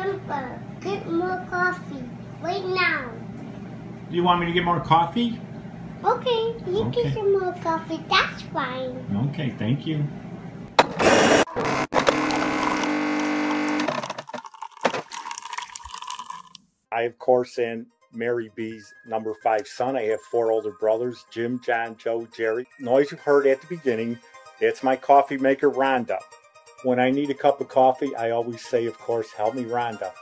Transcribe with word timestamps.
Grandpa, 0.00 0.56
get 0.80 1.06
more 1.12 1.46
coffee 1.50 2.02
right 2.40 2.64
now. 2.64 3.10
Do 4.08 4.16
you 4.16 4.22
want 4.22 4.40
me 4.40 4.46
to 4.46 4.52
get 4.52 4.64
more 4.64 4.80
coffee? 4.80 5.38
Okay, 6.02 6.54
you 6.66 6.84
Okay. 6.84 7.02
get 7.02 7.14
some 7.14 7.38
more 7.38 7.52
coffee. 7.62 8.00
That's 8.08 8.40
fine. 8.44 9.28
Okay, 9.28 9.50
thank 9.58 9.86
you. 9.86 10.02
I, 16.90 17.02
of 17.02 17.18
course, 17.18 17.58
am 17.58 17.86
Mary 18.14 18.50
B's 18.54 18.94
number 19.06 19.34
five 19.42 19.68
son. 19.68 19.96
I 19.96 20.04
have 20.04 20.20
four 20.30 20.50
older 20.50 20.72
brothers 20.80 21.26
Jim, 21.30 21.60
John, 21.62 21.96
Joe, 21.98 22.26
Jerry. 22.34 22.66
Noise 22.78 23.12
you 23.12 23.18
heard 23.18 23.46
at 23.46 23.60
the 23.60 23.66
beginning, 23.66 24.18
that's 24.60 24.82
my 24.82 24.96
coffee 24.96 25.36
maker, 25.36 25.70
Rhonda. 25.70 26.18
When 26.82 26.98
I 26.98 27.10
need 27.10 27.28
a 27.28 27.34
cup 27.34 27.60
of 27.60 27.68
coffee, 27.68 28.16
I 28.16 28.30
always 28.30 28.62
say, 28.62 28.86
of 28.86 28.96
course, 28.96 29.30
help 29.32 29.54
me, 29.54 29.64
Rhonda. 29.64 30.12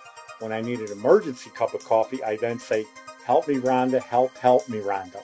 When 0.41 0.51
I 0.51 0.61
need 0.61 0.81
an 0.81 0.91
emergency 0.91 1.51
cup 1.51 1.73
of 1.73 1.85
coffee, 1.85 2.21
I 2.25 2.35
then 2.35 2.59
say, 2.59 2.85
help 3.25 3.47
me, 3.47 3.59
Rhonda, 3.59 4.03
help, 4.03 4.37
help 4.37 4.69
me, 4.69 4.79
Rhonda. 4.79 5.23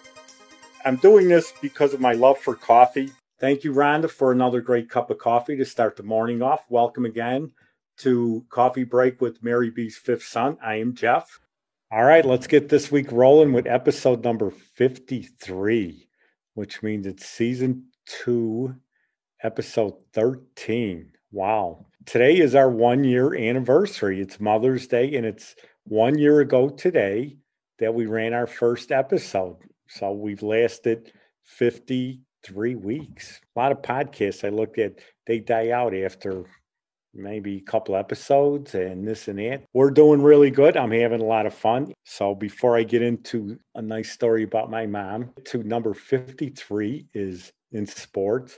I'm 0.85 0.95
doing 0.95 1.27
this 1.27 1.53
because 1.61 1.93
of 1.93 2.01
my 2.01 2.13
love 2.13 2.39
for 2.39 2.55
coffee. 2.55 3.11
Thank 3.41 3.65
you, 3.65 3.73
Rhonda, 3.73 4.09
for 4.09 4.31
another 4.31 4.61
great 4.61 4.89
cup 4.89 5.11
of 5.11 5.19
coffee 5.19 5.57
to 5.57 5.65
start 5.65 5.97
the 5.97 6.05
morning 6.05 6.41
off. 6.41 6.63
Welcome 6.69 7.05
again 7.05 7.51
to 7.99 8.45
Coffee 8.49 8.85
Break 8.85 9.21
with 9.21 9.43
Mary 9.43 9.71
B's 9.71 9.97
fifth 9.97 10.25
son. 10.25 10.57
I 10.63 10.77
am 10.77 10.95
Jeff. 10.95 11.41
All 11.91 12.05
right, 12.05 12.25
let's 12.25 12.47
get 12.47 12.69
this 12.69 12.93
week 12.93 13.11
rolling 13.11 13.53
with 13.53 13.67
episode 13.67 14.23
number 14.23 14.53
53, 14.53 16.09
which 16.55 16.81
means 16.85 17.07
it's 17.07 17.27
season 17.27 17.87
two, 18.07 18.77
episode 19.43 19.95
13. 20.13 21.11
Wow. 21.35 21.87
Today 22.07 22.39
is 22.39 22.55
our 22.55 22.71
one 22.71 23.03
year 23.03 23.35
anniversary. 23.35 24.21
It's 24.21 24.39
Mother's 24.39 24.87
Day, 24.87 25.17
and 25.17 25.27
it's 25.27 25.57
one 25.83 26.17
year 26.17 26.39
ago 26.39 26.69
today 26.69 27.39
that 27.81 27.93
we 27.93 28.07
ran 28.07 28.33
our 28.33 28.47
first 28.47 28.93
episode. 28.93 29.57
So 29.89 30.13
we've 30.13 30.45
lasted 30.45 31.11
53 31.43 32.77
weeks. 32.77 33.41
A 33.57 33.59
lot 33.59 33.73
of 33.73 33.83
podcasts 33.83 34.47
I 34.47 34.51
looked 34.51 34.79
at, 34.79 35.01
they 35.27 35.41
die 35.41 35.71
out 35.71 35.93
after 35.93 36.45
maybe 37.13 37.57
a 37.57 37.69
couple 37.69 37.97
episodes 37.97 38.77
and 38.77 39.05
this 39.05 39.27
and 39.27 39.41
that. 39.41 39.65
We're 39.73 39.91
doing 39.91 40.23
really 40.23 40.53
good. 40.53 40.77
I'm 40.77 40.93
having 40.93 41.21
a 41.21 41.25
lot 41.25 41.47
of 41.47 41.55
fun. 41.55 41.95
So 42.05 42.37
before 42.37 42.77
I 42.77 42.85
get 42.85 43.03
into 43.03 43.59
a 43.75 43.83
nice 43.83 44.13
story 44.13 44.45
about 44.45 44.71
my 44.71 44.87
mom, 44.87 45.33
to 45.47 45.65
number 45.65 45.95
53 45.95 47.07
is 47.13 47.53
in 47.73 47.87
sports. 47.87 48.57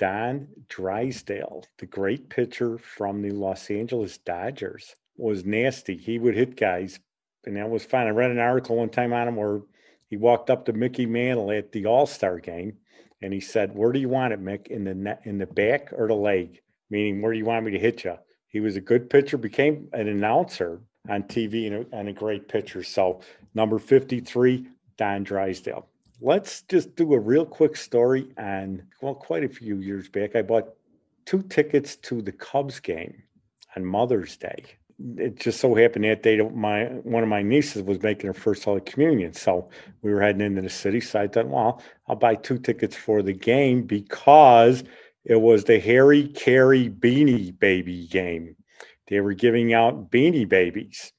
Don 0.00 0.48
Drysdale, 0.70 1.62
the 1.76 1.84
great 1.84 2.30
pitcher 2.30 2.78
from 2.78 3.20
the 3.20 3.32
Los 3.32 3.70
Angeles 3.70 4.16
Dodgers, 4.16 4.96
was 5.18 5.44
nasty. 5.44 5.94
He 5.94 6.18
would 6.18 6.34
hit 6.34 6.56
guys, 6.56 6.98
and 7.44 7.58
that 7.58 7.68
was 7.68 7.84
fine. 7.84 8.06
I 8.06 8.10
read 8.10 8.30
an 8.30 8.38
article 8.38 8.76
one 8.76 8.88
time 8.88 9.12
on 9.12 9.28
him 9.28 9.36
where 9.36 9.60
he 10.08 10.16
walked 10.16 10.48
up 10.48 10.64
to 10.64 10.72
Mickey 10.72 11.04
Mantle 11.04 11.50
at 11.50 11.72
the 11.72 11.84
All 11.84 12.06
Star 12.06 12.38
game, 12.38 12.78
and 13.20 13.34
he 13.34 13.40
said, 13.40 13.76
"Where 13.76 13.92
do 13.92 14.00
you 14.00 14.08
want 14.08 14.32
it, 14.32 14.42
Mick? 14.42 14.68
In 14.68 14.84
the 14.84 14.94
net, 14.94 15.20
in 15.24 15.36
the 15.36 15.46
back 15.46 15.92
or 15.92 16.08
the 16.08 16.14
leg? 16.14 16.62
Meaning, 16.88 17.20
where 17.20 17.32
do 17.32 17.38
you 17.38 17.44
want 17.44 17.66
me 17.66 17.72
to 17.72 17.78
hit 17.78 18.02
you?" 18.04 18.14
He 18.48 18.60
was 18.60 18.76
a 18.76 18.80
good 18.80 19.10
pitcher, 19.10 19.36
became 19.36 19.90
an 19.92 20.08
announcer 20.08 20.80
on 21.10 21.24
TV, 21.24 21.66
and 21.66 21.76
a, 21.92 21.94
and 21.94 22.08
a 22.08 22.14
great 22.14 22.48
pitcher. 22.48 22.82
So, 22.82 23.20
number 23.54 23.78
fifty-three, 23.78 24.66
Don 24.96 25.24
Drysdale. 25.24 25.89
Let's 26.20 26.62
just 26.62 26.96
do 26.96 27.14
a 27.14 27.18
real 27.18 27.46
quick 27.46 27.76
story 27.76 28.28
on, 28.36 28.82
well, 29.00 29.14
quite 29.14 29.44
a 29.44 29.48
few 29.48 29.76
years 29.76 30.08
back. 30.08 30.36
I 30.36 30.42
bought 30.42 30.74
two 31.24 31.42
tickets 31.42 31.96
to 31.96 32.20
the 32.20 32.32
Cubs 32.32 32.78
game 32.80 33.22
on 33.76 33.84
Mother's 33.84 34.36
Day. 34.36 34.64
It 35.16 35.40
just 35.40 35.60
so 35.60 35.74
happened 35.74 36.04
that 36.04 36.22
day 36.22 36.38
my 36.42 36.84
one 36.84 37.22
of 37.22 37.28
my 37.30 37.40
nieces 37.40 37.82
was 37.82 38.02
making 38.02 38.26
her 38.26 38.34
first 38.34 38.64
Holy 38.64 38.82
Communion. 38.82 39.32
So 39.32 39.70
we 40.02 40.12
were 40.12 40.20
heading 40.20 40.42
into 40.42 40.60
the 40.60 40.68
city. 40.68 41.00
So 41.00 41.20
I 41.20 41.28
thought, 41.28 41.48
well, 41.48 41.82
I'll 42.06 42.16
buy 42.16 42.34
two 42.34 42.58
tickets 42.58 42.96
for 42.96 43.22
the 43.22 43.32
game 43.32 43.84
because 43.84 44.84
it 45.24 45.40
was 45.40 45.64
the 45.64 45.80
Harry 45.80 46.28
Caray 46.28 46.90
Beanie 46.90 47.58
Baby 47.58 48.06
game. 48.08 48.56
They 49.08 49.20
were 49.20 49.32
giving 49.32 49.72
out 49.72 50.10
Beanie 50.10 50.48
Babies. 50.48 51.12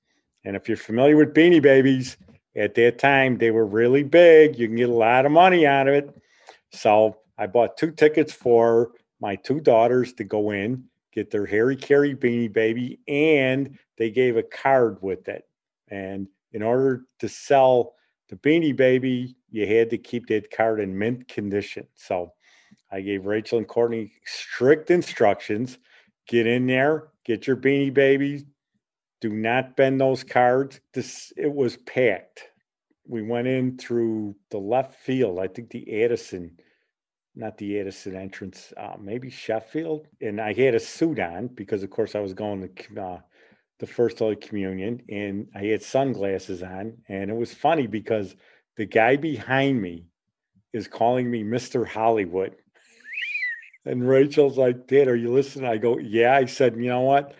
And 0.45 0.55
if 0.55 0.67
you're 0.67 0.77
familiar 0.77 1.17
with 1.17 1.33
Beanie 1.33 1.61
Babies, 1.61 2.17
at 2.55 2.75
that 2.75 2.99
time 2.99 3.37
they 3.37 3.51
were 3.51 3.65
really 3.65 4.03
big. 4.03 4.57
You 4.57 4.67
can 4.67 4.77
get 4.77 4.89
a 4.89 4.93
lot 4.93 5.25
of 5.25 5.31
money 5.31 5.65
out 5.65 5.87
of 5.87 5.93
it. 5.93 6.21
So 6.71 7.17
I 7.37 7.47
bought 7.47 7.77
two 7.77 7.91
tickets 7.91 8.33
for 8.33 8.91
my 9.19 9.35
two 9.35 9.59
daughters 9.59 10.13
to 10.13 10.23
go 10.23 10.51
in, 10.51 10.85
get 11.13 11.31
their 11.31 11.45
Harry 11.45 11.75
Caray 11.75 12.15
beanie 12.15 12.51
baby, 12.51 12.99
and 13.07 13.77
they 13.97 14.09
gave 14.09 14.37
a 14.37 14.43
card 14.43 14.97
with 15.01 15.27
it. 15.27 15.43
And 15.89 16.27
in 16.53 16.63
order 16.63 17.03
to 17.19 17.29
sell 17.29 17.93
the 18.29 18.35
beanie 18.37 18.75
baby, 18.75 19.35
you 19.49 19.67
had 19.67 19.89
to 19.89 19.97
keep 19.97 20.27
that 20.27 20.51
card 20.51 20.79
in 20.79 20.97
mint 20.97 21.27
condition. 21.27 21.87
So 21.95 22.33
I 22.91 23.01
gave 23.01 23.25
Rachel 23.25 23.57
and 23.57 23.67
Courtney 23.67 24.11
strict 24.25 24.91
instructions. 24.91 25.77
Get 26.27 26.47
in 26.47 26.67
there, 26.67 27.09
get 27.25 27.47
your 27.47 27.57
beanie 27.57 27.93
babies, 27.93 28.45
do 29.21 29.29
not 29.29 29.77
bend 29.77 30.01
those 30.01 30.23
cards. 30.23 30.81
This 30.93 31.31
it 31.37 31.53
was 31.53 31.77
packed. 31.77 32.41
We 33.07 33.21
went 33.21 33.47
in 33.47 33.77
through 33.77 34.35
the 34.49 34.57
left 34.57 34.95
field. 34.95 35.39
I 35.39 35.47
think 35.47 35.69
the 35.69 36.03
Addison, 36.03 36.57
not 37.35 37.57
the 37.57 37.79
Addison 37.79 38.15
entrance, 38.15 38.73
uh, 38.77 38.95
maybe 38.99 39.29
Sheffield. 39.29 40.07
And 40.21 40.41
I 40.41 40.53
had 40.53 40.75
a 40.75 40.79
suit 40.79 41.19
on 41.19 41.47
because, 41.47 41.83
of 41.83 41.91
course, 41.91 42.15
I 42.15 42.19
was 42.19 42.33
going 42.33 42.67
to 42.67 43.01
uh, 43.01 43.19
the 43.79 43.87
first 43.87 44.19
Holy 44.19 44.35
Communion, 44.35 45.01
and 45.09 45.47
I 45.55 45.65
had 45.65 45.83
sunglasses 45.83 46.63
on. 46.63 46.97
And 47.07 47.29
it 47.29 47.35
was 47.35 47.53
funny 47.53 47.87
because 47.87 48.35
the 48.77 48.85
guy 48.85 49.17
behind 49.17 49.81
me 49.81 50.05
is 50.73 50.87
calling 50.87 51.29
me 51.29 51.43
Mr. 51.43 51.87
Hollywood. 51.87 52.55
And 53.83 54.07
Rachel's 54.07 54.59
like, 54.59 54.85
Dad, 54.85 55.07
are 55.07 55.15
you 55.15 55.33
listening? 55.33 55.65
I 55.67 55.77
go, 55.77 55.97
Yeah. 55.97 56.35
I 56.35 56.45
said, 56.45 56.75
You 56.75 56.89
know 56.89 57.01
what? 57.01 57.33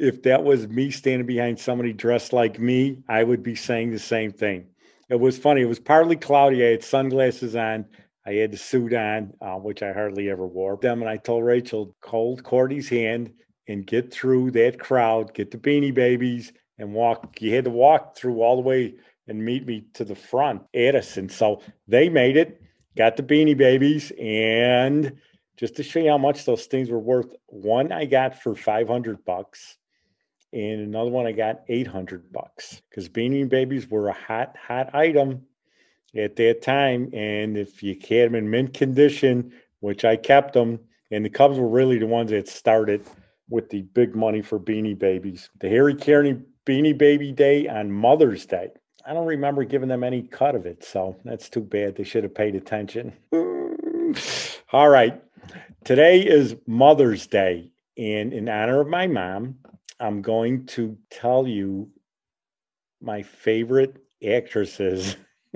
If 0.00 0.22
that 0.22 0.42
was 0.42 0.66
me 0.66 0.90
standing 0.90 1.26
behind 1.26 1.60
somebody 1.60 1.92
dressed 1.92 2.32
like 2.32 2.58
me, 2.58 3.02
I 3.06 3.22
would 3.22 3.42
be 3.42 3.54
saying 3.54 3.90
the 3.90 3.98
same 3.98 4.32
thing. 4.32 4.66
It 5.10 5.20
was 5.20 5.36
funny. 5.36 5.60
It 5.60 5.68
was 5.68 5.78
partly 5.78 6.16
cloudy. 6.16 6.64
I 6.64 6.70
had 6.70 6.82
sunglasses 6.82 7.54
on. 7.54 7.84
I 8.26 8.32
had 8.32 8.52
the 8.52 8.56
suit 8.56 8.94
on, 8.94 9.34
uh, 9.42 9.56
which 9.56 9.82
I 9.82 9.92
hardly 9.92 10.30
ever 10.30 10.46
wore. 10.46 10.78
Them 10.78 11.02
and 11.02 11.10
I 11.10 11.18
told 11.18 11.44
Rachel, 11.44 11.94
hold 12.02 12.42
Cordy's 12.42 12.88
hand 12.88 13.32
and 13.68 13.86
get 13.86 14.10
through 14.10 14.52
that 14.52 14.80
crowd, 14.80 15.34
get 15.34 15.50
the 15.50 15.58
beanie 15.58 15.92
babies, 15.92 16.52
and 16.78 16.94
walk. 16.94 17.40
You 17.42 17.54
had 17.54 17.64
to 17.64 17.70
walk 17.70 18.16
through 18.16 18.40
all 18.40 18.56
the 18.56 18.62
way 18.62 18.94
and 19.28 19.44
meet 19.44 19.66
me 19.66 19.84
to 19.94 20.04
the 20.04 20.14
front, 20.14 20.62
Addison. 20.74 21.28
So 21.28 21.60
they 21.86 22.08
made 22.08 22.38
it, 22.38 22.62
got 22.96 23.18
the 23.18 23.22
beanie 23.22 23.56
babies, 23.56 24.12
and 24.18 25.18
just 25.58 25.76
to 25.76 25.82
show 25.82 26.00
you 26.00 26.08
how 26.08 26.18
much 26.18 26.46
those 26.46 26.64
things 26.66 26.88
were 26.88 26.98
worth, 26.98 27.34
one 27.46 27.92
I 27.92 28.06
got 28.06 28.42
for 28.42 28.54
500 28.54 29.24
bucks 29.26 29.76
and 30.52 30.80
another 30.80 31.10
one 31.10 31.26
I 31.26 31.32
got 31.32 31.62
800 31.68 32.32
bucks 32.32 32.82
because 32.88 33.08
Beanie 33.08 33.48
Babies 33.48 33.88
were 33.88 34.08
a 34.08 34.12
hot, 34.12 34.56
hot 34.56 34.94
item 34.94 35.46
at 36.16 36.36
that 36.36 36.62
time. 36.62 37.10
And 37.12 37.56
if 37.56 37.82
you 37.82 37.94
had 37.94 38.28
them 38.28 38.34
in 38.34 38.50
mint 38.50 38.74
condition, 38.74 39.52
which 39.80 40.04
I 40.04 40.16
kept 40.16 40.54
them, 40.54 40.80
and 41.10 41.24
the 41.24 41.30
Cubs 41.30 41.58
were 41.58 41.68
really 41.68 41.98
the 41.98 42.06
ones 42.06 42.30
that 42.30 42.48
started 42.48 43.04
with 43.48 43.68
the 43.70 43.82
big 43.82 44.14
money 44.14 44.42
for 44.42 44.58
Beanie 44.58 44.98
Babies. 44.98 45.50
The 45.60 45.68
Harry 45.68 45.94
Caray 45.94 46.42
Beanie 46.66 46.96
Baby 46.96 47.32
Day 47.32 47.66
on 47.66 47.90
Mother's 47.90 48.46
Day. 48.46 48.70
I 49.04 49.12
don't 49.12 49.26
remember 49.26 49.64
giving 49.64 49.88
them 49.88 50.04
any 50.04 50.22
cut 50.22 50.54
of 50.54 50.66
it, 50.66 50.84
so 50.84 51.16
that's 51.24 51.48
too 51.48 51.62
bad. 51.62 51.96
They 51.96 52.04
should 52.04 52.22
have 52.22 52.34
paid 52.34 52.54
attention. 52.54 53.12
All 54.72 54.88
right. 54.88 55.20
Today 55.84 56.20
is 56.20 56.54
Mother's 56.66 57.26
Day, 57.26 57.72
and 57.96 58.32
in 58.32 58.48
honor 58.48 58.80
of 58.80 58.88
my 58.88 59.06
mom, 59.06 59.56
I'm 60.00 60.22
going 60.22 60.66
to 60.66 60.96
tell 61.10 61.46
you 61.46 61.90
my 63.02 63.22
favorite 63.22 63.96
actresses. 64.26 65.16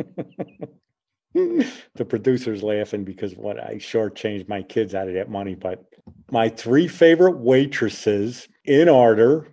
the 1.34 2.04
producer's 2.06 2.62
laughing 2.62 3.04
because 3.04 3.34
what 3.34 3.58
I 3.58 3.74
shortchanged 3.74 4.48
my 4.48 4.62
kids 4.62 4.94
out 4.94 5.08
of 5.08 5.14
that 5.14 5.30
money, 5.30 5.54
but 5.54 5.84
my 6.30 6.48
three 6.48 6.88
favorite 6.88 7.38
waitresses 7.38 8.48
in 8.64 8.88
order, 8.88 9.48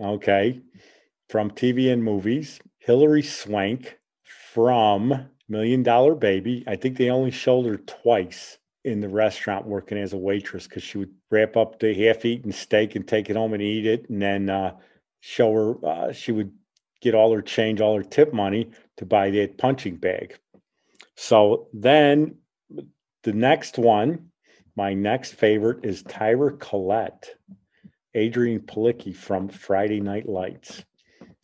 okay, 0.00 0.60
from 1.28 1.50
TV 1.50 1.92
and 1.92 2.02
movies. 2.02 2.60
Hilary 2.78 3.22
Swank 3.22 3.98
from 4.52 5.28
Million 5.48 5.82
Dollar 5.82 6.14
Baby. 6.14 6.64
I 6.66 6.76
think 6.76 6.96
they 6.96 7.10
only 7.10 7.30
showed 7.30 7.66
her 7.66 7.76
twice 7.76 8.58
in 8.84 9.00
the 9.00 9.08
restaurant 9.08 9.66
working 9.66 9.98
as 9.98 10.12
a 10.12 10.18
waitress 10.18 10.66
because 10.66 10.82
she 10.82 10.98
would 10.98 11.12
wrap 11.30 11.56
up 11.56 11.78
the 11.78 11.94
half-eaten 11.94 12.52
steak 12.52 12.96
and 12.96 13.06
take 13.06 13.28
it 13.28 13.36
home 13.36 13.52
and 13.52 13.62
eat 13.62 13.86
it, 13.86 14.08
and 14.08 14.22
then 14.22 14.48
uh, 14.48 14.74
show 15.20 15.52
her. 15.52 15.86
Uh, 15.86 16.12
she 16.12 16.32
would 16.32 16.52
get 17.00 17.14
all 17.14 17.32
her 17.32 17.42
change, 17.42 17.80
all 17.80 17.96
her 17.96 18.02
tip 18.02 18.32
money 18.32 18.70
to 18.96 19.06
buy 19.06 19.30
that 19.30 19.58
punching 19.58 19.96
bag. 19.96 20.38
So 21.16 21.68
then, 21.72 22.36
the 23.22 23.32
next 23.32 23.78
one, 23.78 24.30
my 24.76 24.94
next 24.94 25.34
favorite 25.34 25.84
is 25.84 26.02
Tyra 26.02 26.58
Collette 26.58 27.34
Adrianne 28.16 28.64
Palicki 28.64 29.14
from 29.14 29.48
Friday 29.48 30.00
Night 30.00 30.28
Lights. 30.28 30.84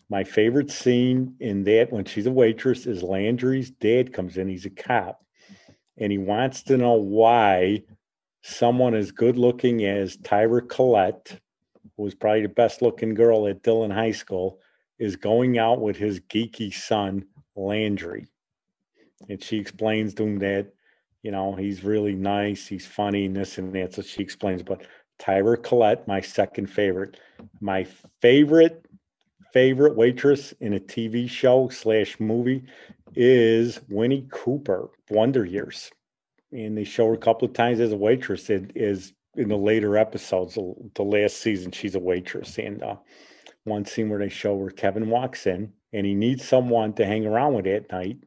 My 0.09 0.25
favorite 0.25 0.71
scene 0.71 1.35
in 1.41 1.65
that 1.65 1.93
when 1.93 2.05
she's 2.05 2.27
a 2.27 2.31
waitress 2.31 2.87
is 2.87 3.03
Landry's 3.03 3.71
dad 3.71 4.13
comes 4.13 4.37
in. 4.37 4.49
He's 4.49 4.65
a 4.65 4.71
cop 4.71 5.26
and 5.99 6.13
he 6.13 6.19
wants 6.19 6.63
to 6.65 6.77
know 6.77 6.95
why 6.95 7.83
someone 8.43 8.95
as 8.95 9.11
good 9.11 9.37
looking 9.37 9.85
as 9.85 10.17
Tyra 10.17 10.67
Collette, 10.69 11.41
who 11.97 12.03
was 12.03 12.15
probably 12.15 12.43
the 12.43 12.49
best 12.49 12.83
looking 12.83 13.15
girl 13.15 13.47
at 13.47 13.63
Dillon 13.63 13.91
High 13.91 14.13
School, 14.13 14.61
is 14.99 15.17
going 15.17 15.59
out 15.59 15.81
with 15.81 15.97
his 15.97 16.21
geeky 16.21 16.73
son, 16.73 17.25
Landry. 17.55 18.27
And 19.29 19.43
she 19.43 19.59
explains 19.59 20.15
to 20.15 20.25
him 20.25 20.39
that, 20.41 20.73
you 21.23 21.31
know, 21.31 21.55
he's 21.55 21.83
really 21.83 22.15
nice, 22.15 22.67
he's 22.67 22.87
funny, 22.87 23.27
and 23.27 23.37
this 23.37 23.59
and 23.59 23.73
that. 23.75 23.95
So 23.95 24.03
she 24.03 24.23
explains, 24.23 24.63
but 24.63 24.87
Tyra 25.19 25.63
Collette, 25.63 26.07
my 26.07 26.21
second 26.21 26.69
favorite. 26.69 27.19
My 27.61 27.87
favorite 28.21 28.87
favorite 29.53 29.97
waitress 29.97 30.53
in 30.61 30.75
a 30.75 30.81
TV 30.81 31.29
show 31.29 31.69
slash 31.71 32.21
movie 32.21 32.63
is 33.17 33.81
Winnie 33.89 34.29
Cooper, 34.31 34.91
Wonder 35.11 35.45
Years. 35.45 35.91
And 36.53 36.77
they 36.77 36.85
show 36.85 37.09
her 37.09 37.15
a 37.15 37.19
couple 37.19 37.49
of 37.49 37.55
times 37.55 37.81
as 37.81 37.93
a 37.93 37.97
waitress. 37.97 38.49
It 38.51 38.73
is 38.75 39.13
in 39.37 39.49
the 39.49 39.57
later 39.57 39.97
episodes, 39.97 40.55
the 40.55 41.03
last 41.03 41.39
season, 41.39 41.73
she's 41.73 41.95
a 41.95 42.01
waitress. 42.01 42.59
And 42.59 42.83
uh, 42.83 42.97
one 43.65 43.85
scene 43.85 44.09
where 44.09 44.19
they 44.19 44.29
show 44.29 44.55
where 44.55 44.71
Kevin 44.71 45.11
walks 45.11 45.47
in 45.47 45.73
and 45.93 46.07
he 46.07 46.15
needs 46.15 46.47
someone 46.47 46.93
to 46.95 47.07
hang 47.07 47.27
around 47.27 47.55
with 47.55 47.67
at 47.67 47.91
night. 47.91 48.19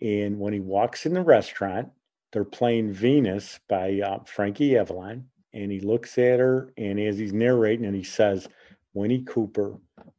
And 0.00 0.38
when 0.38 0.52
he 0.52 0.60
walks 0.60 1.06
in 1.06 1.14
the 1.14 1.22
restaurant, 1.22 1.90
they're 2.32 2.44
playing 2.44 2.92
Venus 2.92 3.60
by 3.68 4.00
uh, 4.00 4.20
Frankie 4.24 4.76
Avalon. 4.76 5.26
And 5.52 5.70
he 5.70 5.80
looks 5.80 6.16
at 6.16 6.40
her, 6.40 6.72
and 6.78 6.98
as 6.98 7.18
he's 7.18 7.34
narrating, 7.34 7.84
and 7.84 7.94
he 7.94 8.02
says, 8.02 8.48
Winnie 8.94 9.22
Cooper, 9.22 9.76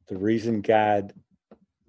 the 0.07 0.17
reason 0.17 0.61
God 0.61 1.11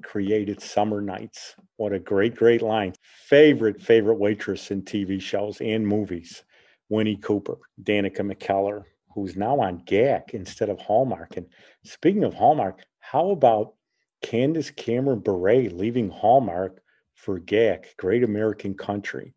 created 0.02 0.62
summer 0.62 1.02
nights. 1.02 1.54
What 1.76 1.92
a 1.92 1.98
great, 1.98 2.36
great 2.36 2.62
line. 2.62 2.94
Favorite, 3.26 3.82
favorite 3.82 4.18
waitress 4.18 4.70
in 4.70 4.82
TV 4.82 5.20
shows 5.20 5.60
and 5.60 5.86
movies. 5.86 6.44
Winnie 6.88 7.16
Cooper, 7.16 7.56
Danica 7.82 8.20
McKellar, 8.20 8.84
who's 9.12 9.36
now 9.36 9.58
on 9.58 9.80
GAC 9.80 10.30
instead 10.34 10.68
of 10.68 10.78
Hallmark. 10.78 11.36
And 11.36 11.46
speaking 11.82 12.22
of 12.22 12.34
Hallmark, 12.34 12.82
how 13.00 13.30
about 13.30 13.74
Candace 14.22 14.70
Cameron 14.70 15.18
Bure 15.18 15.68
leaving 15.70 16.10
Hallmark 16.10 16.80
for 17.14 17.40
GAC, 17.40 17.96
Great 17.96 18.22
American 18.22 18.74
Country? 18.74 19.34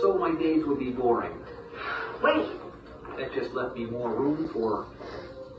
So 0.00 0.18
my 0.18 0.38
days 0.38 0.64
would 0.66 0.78
be 0.78 0.90
boring. 0.90 1.32
Wait! 2.22 2.46
That 3.16 3.32
just 3.34 3.52
left 3.52 3.74
me 3.74 3.86
more 3.86 4.14
room 4.14 4.48
for 4.52 4.86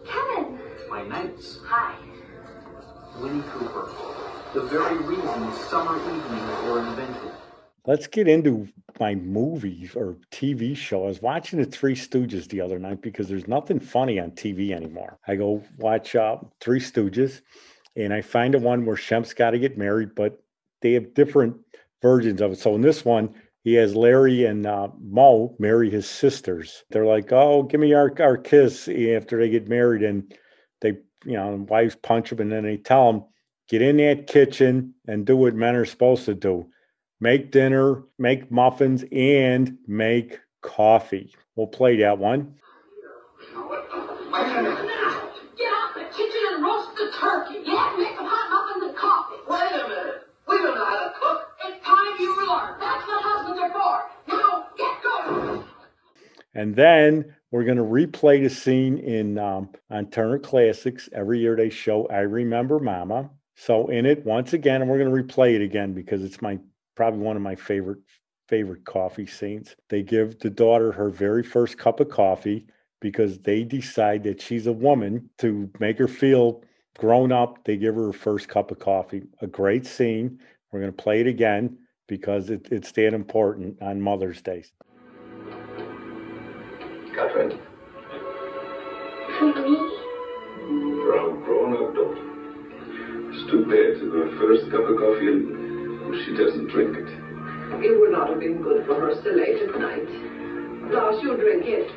Kevin. 0.06 0.59
my 0.89 1.03
nights. 1.03 1.59
Hi. 1.65 1.95
Winnie 3.19 3.44
Cooper. 3.51 4.28
The 4.51 4.61
very 4.61 4.97
reason 4.97 5.53
summer 5.69 5.97
evenings 5.99 6.63
were 6.63 6.79
invented. 6.79 7.31
Let's 7.85 8.07
get 8.07 8.27
into 8.27 8.67
my 8.99 9.13
movies 9.13 9.95
or 9.95 10.17
TV 10.31 10.75
show. 10.75 11.03
I 11.03 11.07
was 11.07 11.21
watching 11.21 11.59
the 11.59 11.65
Three 11.65 11.93
Stooges 11.93 12.47
the 12.49 12.59
other 12.59 12.79
night 12.79 13.03
because 13.03 13.27
there's 13.27 13.47
nothing 13.47 13.79
funny 13.79 14.19
on 14.19 14.31
TV 14.31 14.71
anymore. 14.71 15.19
I 15.27 15.35
go 15.35 15.63
watch 15.77 16.15
uh, 16.15 16.37
Three 16.61 16.79
Stooges 16.79 17.41
and 17.95 18.11
I 18.11 18.21
find 18.21 18.55
the 18.55 18.59
one 18.59 18.87
where 18.87 18.95
Shemp's 18.95 19.33
got 19.33 19.51
to 19.51 19.59
get 19.59 19.77
married, 19.77 20.15
but 20.15 20.41
they 20.81 20.93
have 20.93 21.13
different 21.13 21.55
versions 22.01 22.41
of 22.41 22.51
it. 22.53 22.57
So 22.57 22.73
in 22.73 22.81
this 22.81 23.05
one, 23.05 23.35
he 23.63 23.75
has 23.75 23.95
Larry 23.95 24.45
and 24.45 24.65
uh, 24.65 24.87
Moe 24.99 25.55
marry 25.59 25.91
his 25.91 26.09
sisters. 26.09 26.85
They're 26.89 27.05
like, 27.05 27.31
"Oh, 27.31 27.63
give 27.63 27.79
me 27.79 27.93
our 27.93 28.11
our 28.19 28.37
kiss 28.37 28.87
after 28.87 29.37
they 29.37 29.49
get 29.49 29.67
married," 29.67 30.01
and 30.01 30.33
they, 30.81 30.93
you 31.25 31.33
know, 31.33 31.67
wives 31.69 31.95
punch 31.95 32.31
him, 32.31 32.39
and 32.39 32.51
then 32.51 32.63
they 32.63 32.77
tell 32.77 33.09
him, 33.09 33.23
"Get 33.69 33.81
in 33.81 33.98
that 33.98 34.27
kitchen 34.27 34.95
and 35.07 35.25
do 35.25 35.38
what 35.38 35.54
men 35.54 35.75
are 35.75 35.86
supposed 35.86 36.25
to 36.25 36.33
do: 36.33 36.71
make 37.19 37.51
dinner, 37.51 38.04
make 38.18 38.51
muffins, 38.51 39.06
and 39.12 39.77
make 39.88 40.39
coffee." 40.62 41.36
We'll 41.56 41.68
play 41.68 41.98
that 41.98 42.18
one. 42.18 42.56
Get 43.51 43.57
out 45.71 45.94
the 45.94 46.06
kitchen 46.16 46.42
and 46.54 46.63
roast 46.63 46.95
the 46.95 47.12
turkey. 47.19 47.60
Yeah, 47.66 47.95
make 47.98 48.16
some 48.16 48.25
hot 48.25 48.50
muffins 48.50 48.83
and 48.89 48.95
coffee. 48.98 49.39
Wait 49.48 49.71
a 49.71 49.88
minute. 49.88 50.27
We 50.48 50.57
don't 50.57 50.75
know 50.75 50.86
how 50.86 51.00
to 51.07 51.13
cook. 51.19 51.39
It's 51.66 51.86
time 51.86 52.16
you 52.19 52.36
learn. 52.38 52.80
That's 52.80 53.06
what 53.07 53.21
husbands 53.24 53.60
are 53.62 53.71
for. 53.71 54.10
Now, 54.27 54.68
get 54.77 55.04
going. 55.04 55.63
And 56.56 56.75
then 56.75 57.36
we're 57.51 57.66
going 57.66 57.77
to 57.77 57.83
replay 57.83 58.42
the 58.42 58.50
scene 58.50 58.98
in 58.98 59.38
um, 59.38 59.69
on 59.89 60.10
Turner 60.10 60.39
Classics. 60.39 61.10
Every 61.13 61.39
year 61.39 61.56
they 61.56 61.69
show 61.69 62.07
"I 62.07 62.21
Remember 62.21 62.80
Mama." 62.80 63.30
So 63.59 63.88
in 63.88 64.06
it, 64.06 64.25
once 64.25 64.53
again, 64.53 64.81
and 64.81 64.89
we're 64.89 65.00
going 65.00 65.13
to 65.13 65.23
replay 65.33 65.53
it 65.53 65.61
again 65.61 65.94
because 65.94 66.23
it's 66.23 66.41
my 66.41 66.57
probably 66.95 67.19
one 67.19 67.35
of 67.35 67.41
my 67.41 67.56
favorite 67.56 68.00
favorite 68.47 68.85
coffee 68.85 69.25
scenes. 69.25 69.75
They 69.89 70.01
give 70.01 70.39
the 70.39 70.50
daughter 70.50 70.94
her 70.94 71.09
very 71.09 71.44
first 71.44 71.77
cup 71.77 72.00
of 72.00 72.07
coffee 72.07 72.67
because 73.01 73.38
they 73.39 73.65
decide 73.65 74.23
that 74.23 74.41
she's 74.41 74.65
a 74.65 74.71
woman 74.71 75.29
to 75.39 75.69
make 75.77 75.97
her 75.97 76.07
feel 76.07 76.63
grown 76.97 77.33
up. 77.33 77.65
They 77.65 77.75
give 77.75 77.95
her 77.95 78.07
her 78.07 78.13
first 78.13 78.47
cup 78.47 78.71
of 78.71 78.79
coffee. 78.79 79.23
A 79.41 79.47
great 79.47 79.85
scene. 79.85 80.39
We're 80.71 80.79
going 80.79 80.94
to 80.94 81.03
play 81.03 81.19
it 81.19 81.27
again 81.27 81.79
because 82.07 82.50
it, 82.50 82.69
it's 82.71 82.94
that 82.94 83.13
important 83.13 83.81
on 83.81 84.00
Mother's 84.00 84.41
Day. 84.41 84.63
Catherine, 87.13 87.59
For 89.38 89.45
me? 89.53 89.75
for 91.03 91.19
our 91.19 91.38
grown-up 91.44 91.94
daughter. 91.94 92.28
It's 93.49 93.57
too 93.57 93.65
bad 93.65 93.99
to 93.99 94.11
her 94.11 94.37
first 94.37 94.69
cup 94.69 94.81
of 94.81 94.95
coffee 94.97 95.25
and 95.25 96.23
she 96.23 96.35
doesn't 96.37 96.67
drink 96.67 96.95
it. 96.97 97.09
It 97.83 97.99
would 97.99 98.11
not 98.11 98.29
have 98.29 98.39
been 98.39 98.61
good 98.61 98.85
for 98.85 98.93
her 98.93 99.15
so 99.23 99.31
late 99.31 99.63
at 99.63 99.79
night. 99.79 100.93
Lars, 100.93 101.23
you 101.23 101.35
drink 101.35 101.63
it. 101.65 101.89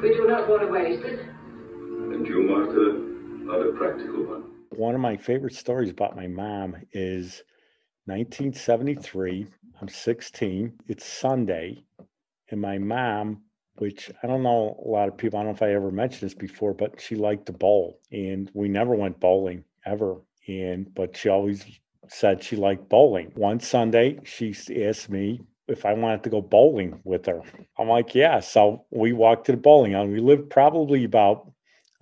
We 0.00 0.16
do 0.16 0.26
not 0.26 0.48
want 0.48 0.62
to 0.62 0.68
waste 0.68 1.04
it. 1.04 1.20
And 1.20 2.26
you, 2.26 2.44
Martha, 2.44 3.52
are 3.52 3.70
the 3.70 3.76
practical 3.76 4.24
one. 4.24 4.44
One 4.70 4.94
of 4.94 5.02
my 5.02 5.18
favorite 5.18 5.54
stories 5.54 5.90
about 5.90 6.16
my 6.16 6.26
mom 6.26 6.76
is 6.92 7.42
1973. 8.06 9.48
I'm 9.82 9.88
16. 9.88 10.72
It's 10.88 11.04
Sunday. 11.04 11.84
And 12.50 12.58
my 12.58 12.78
mom, 12.78 13.42
which 13.74 14.10
I 14.22 14.26
don't 14.26 14.42
know 14.42 14.82
a 14.82 14.88
lot 14.88 15.08
of 15.08 15.18
people, 15.18 15.38
I 15.38 15.42
don't 15.42 15.50
know 15.50 15.56
if 15.56 15.62
I 15.62 15.74
ever 15.74 15.90
mentioned 15.90 16.30
this 16.30 16.34
before, 16.34 16.72
but 16.72 16.98
she 17.02 17.16
liked 17.16 17.44
to 17.46 17.52
bowl. 17.52 18.00
And 18.10 18.50
we 18.54 18.70
never 18.70 18.94
went 18.94 19.20
bowling 19.20 19.64
ever. 19.84 20.16
And, 20.50 20.92
but 20.94 21.16
she 21.16 21.28
always 21.28 21.64
said 22.08 22.42
she 22.42 22.56
liked 22.56 22.88
bowling. 22.88 23.32
One 23.34 23.60
Sunday, 23.60 24.18
she 24.24 24.54
asked 24.84 25.08
me 25.08 25.40
if 25.68 25.86
I 25.86 25.92
wanted 25.92 26.24
to 26.24 26.30
go 26.30 26.40
bowling 26.42 27.00
with 27.04 27.26
her. 27.26 27.40
I'm 27.78 27.88
like, 27.88 28.14
yeah. 28.14 28.40
So 28.40 28.84
we 28.90 29.12
walked 29.12 29.46
to 29.46 29.52
the 29.52 29.58
bowling 29.58 29.94
alley. 29.94 30.08
We 30.08 30.20
lived 30.20 30.50
probably 30.50 31.04
about, 31.04 31.50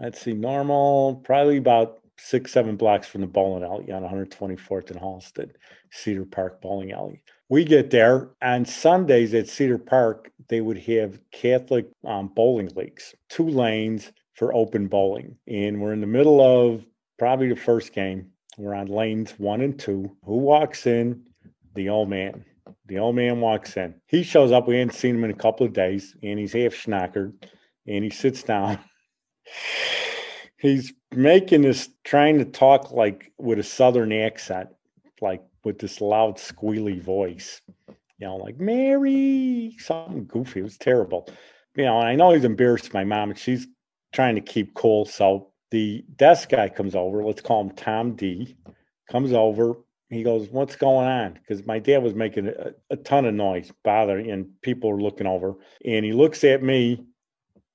let's 0.00 0.20
see, 0.20 0.32
normal, 0.32 1.16
probably 1.24 1.58
about 1.58 2.00
six, 2.18 2.52
seven 2.52 2.76
blocks 2.76 3.06
from 3.06 3.20
the 3.20 3.26
bowling 3.26 3.64
alley 3.64 3.92
on 3.92 4.02
124th 4.02 4.90
and 4.90 5.00
Halsted, 5.00 5.50
Cedar 5.90 6.24
Park 6.24 6.60
Bowling 6.60 6.92
Alley. 6.92 7.22
We 7.48 7.64
get 7.64 7.90
there 7.90 8.30
on 8.42 8.64
Sundays 8.64 9.32
at 9.34 9.48
Cedar 9.48 9.78
Park, 9.78 10.30
they 10.48 10.60
would 10.60 10.78
have 10.78 11.20
Catholic 11.30 11.86
um, 12.06 12.28
bowling 12.34 12.70
leagues, 12.74 13.14
two 13.28 13.48
lanes 13.48 14.12
for 14.34 14.54
open 14.54 14.86
bowling. 14.86 15.36
And 15.46 15.80
we're 15.80 15.92
in 15.92 16.00
the 16.00 16.06
middle 16.06 16.40
of 16.40 16.84
probably 17.18 17.48
the 17.48 17.56
first 17.56 17.92
game. 17.92 18.30
We're 18.58 18.74
on 18.74 18.88
lanes 18.88 19.30
one 19.38 19.60
and 19.60 19.78
two. 19.78 20.16
Who 20.24 20.38
walks 20.38 20.86
in? 20.88 21.22
The 21.76 21.88
old 21.90 22.10
man. 22.10 22.44
The 22.86 22.98
old 22.98 23.14
man 23.14 23.40
walks 23.40 23.76
in. 23.76 23.94
He 24.06 24.24
shows 24.24 24.50
up. 24.50 24.66
We 24.66 24.76
hadn't 24.76 24.94
seen 24.94 25.14
him 25.14 25.24
in 25.24 25.30
a 25.30 25.34
couple 25.34 25.64
of 25.64 25.72
days, 25.72 26.16
and 26.24 26.40
he's 26.40 26.54
half 26.54 26.72
schnockered. 26.74 27.34
And 27.86 28.02
he 28.02 28.10
sits 28.10 28.42
down. 28.42 28.80
he's 30.58 30.92
making 31.12 31.62
this, 31.62 31.88
trying 32.02 32.38
to 32.38 32.44
talk 32.44 32.90
like 32.90 33.32
with 33.38 33.60
a 33.60 33.62
southern 33.62 34.12
accent, 34.12 34.70
like 35.20 35.42
with 35.62 35.78
this 35.78 36.00
loud, 36.00 36.36
squealy 36.36 37.00
voice. 37.00 37.62
You 38.18 38.26
know, 38.26 38.36
like 38.38 38.58
Mary, 38.58 39.76
something 39.78 40.26
goofy. 40.26 40.60
It 40.60 40.64
was 40.64 40.78
terrible. 40.78 41.28
You 41.76 41.84
know, 41.84 42.00
and 42.00 42.08
I 42.08 42.16
know 42.16 42.32
he's 42.32 42.44
embarrassed 42.44 42.92
my 42.92 43.04
mom, 43.04 43.30
and 43.30 43.38
she's 43.38 43.68
trying 44.12 44.34
to 44.34 44.40
keep 44.40 44.74
cool. 44.74 45.04
So 45.04 45.47
the 45.70 46.04
desk 46.16 46.50
guy 46.50 46.68
comes 46.68 46.94
over. 46.94 47.24
Let's 47.24 47.40
call 47.40 47.62
him 47.62 47.70
Tom 47.70 48.16
D. 48.16 48.56
Comes 49.10 49.32
over. 49.32 49.76
He 50.10 50.22
goes, 50.22 50.48
"What's 50.50 50.76
going 50.76 51.06
on?" 51.06 51.34
Because 51.34 51.66
my 51.66 51.78
dad 51.78 52.02
was 52.02 52.14
making 52.14 52.48
a, 52.48 52.72
a 52.90 52.96
ton 52.96 53.26
of 53.26 53.34
noise, 53.34 53.72
bothering, 53.84 54.30
and 54.30 54.48
people 54.62 54.90
were 54.90 55.02
looking 55.02 55.26
over. 55.26 55.56
And 55.84 56.04
he 56.04 56.12
looks 56.12 56.44
at 56.44 56.62
me, 56.62 57.04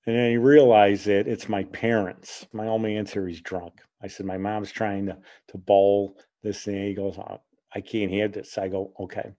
and 0.05 0.15
then 0.15 0.31
he 0.31 0.37
realized 0.37 1.05
that 1.07 1.27
it's 1.27 1.49
my 1.49 1.63
parents. 1.65 2.47
My 2.53 2.67
only 2.67 2.97
answer 2.97 3.27
is 3.27 3.41
drunk. 3.41 3.81
I 4.01 4.07
said, 4.07 4.25
"My 4.25 4.37
mom's 4.37 4.71
trying 4.71 5.05
to 5.07 5.17
to 5.49 5.57
bowl 5.57 6.17
this 6.43 6.63
thing." 6.63 6.87
He 6.87 6.93
goes, 6.95 7.17
"Oh, 7.17 7.41
"I 7.73 7.81
can't 7.81 8.11
have 8.13 8.33
this." 8.33 8.57
I 8.57 8.69
go, 8.69 8.93
"Okay." 8.99 9.31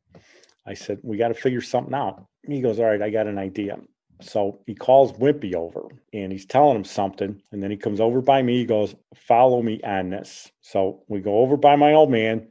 I 0.66 0.75
said, 0.75 1.00
"We 1.02 1.16
got 1.16 1.28
to 1.28 1.34
figure 1.34 1.61
something 1.62 1.94
out." 1.94 2.26
He 2.46 2.61
goes, 2.61 2.78
"All 2.78 2.87
right, 2.87 3.02
I 3.02 3.11
got 3.11 3.26
an 3.26 3.38
idea." 3.38 3.78
So 4.21 4.61
he 4.66 4.75
calls 4.75 5.12
Wimpy 5.12 5.54
over 5.54 5.88
and 6.12 6.33
he's 6.33 6.47
telling 6.47 6.76
him 6.76 6.85
something. 6.85 7.40
And 7.52 7.62
then 7.62 7.71
he 7.71 7.76
comes 7.76 8.00
over 8.00 8.21
by 8.21 8.42
me. 8.42 8.59
He 8.59 8.64
goes, 8.64 8.94
Follow 9.14 9.62
me 9.62 9.80
on 9.83 10.11
this. 10.11 10.50
So 10.61 11.02
we 11.09 11.21
go 11.21 11.38
over 11.38 11.56
by 11.56 11.76
my 11.76 11.92
old 11.92 12.11
man. 12.11 12.49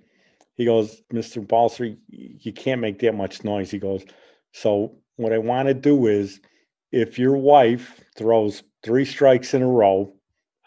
He 0.55 0.65
goes, 0.65 1.01
Mr. 1.11 1.45
Balser, 1.45 1.97
you 2.09 2.53
can't 2.53 2.81
make 2.81 2.99
that 2.99 3.15
much 3.15 3.43
noise. 3.43 3.71
He 3.71 3.79
goes, 3.79 4.03
So 4.51 4.95
what 5.15 5.33
I 5.33 5.37
want 5.37 5.67
to 5.67 5.73
do 5.73 6.07
is 6.07 6.39
if 6.91 7.17
your 7.17 7.37
wife 7.37 8.03
throws 8.15 8.63
three 8.83 9.05
strikes 9.05 9.53
in 9.53 9.63
a 9.63 9.67
row, 9.67 10.13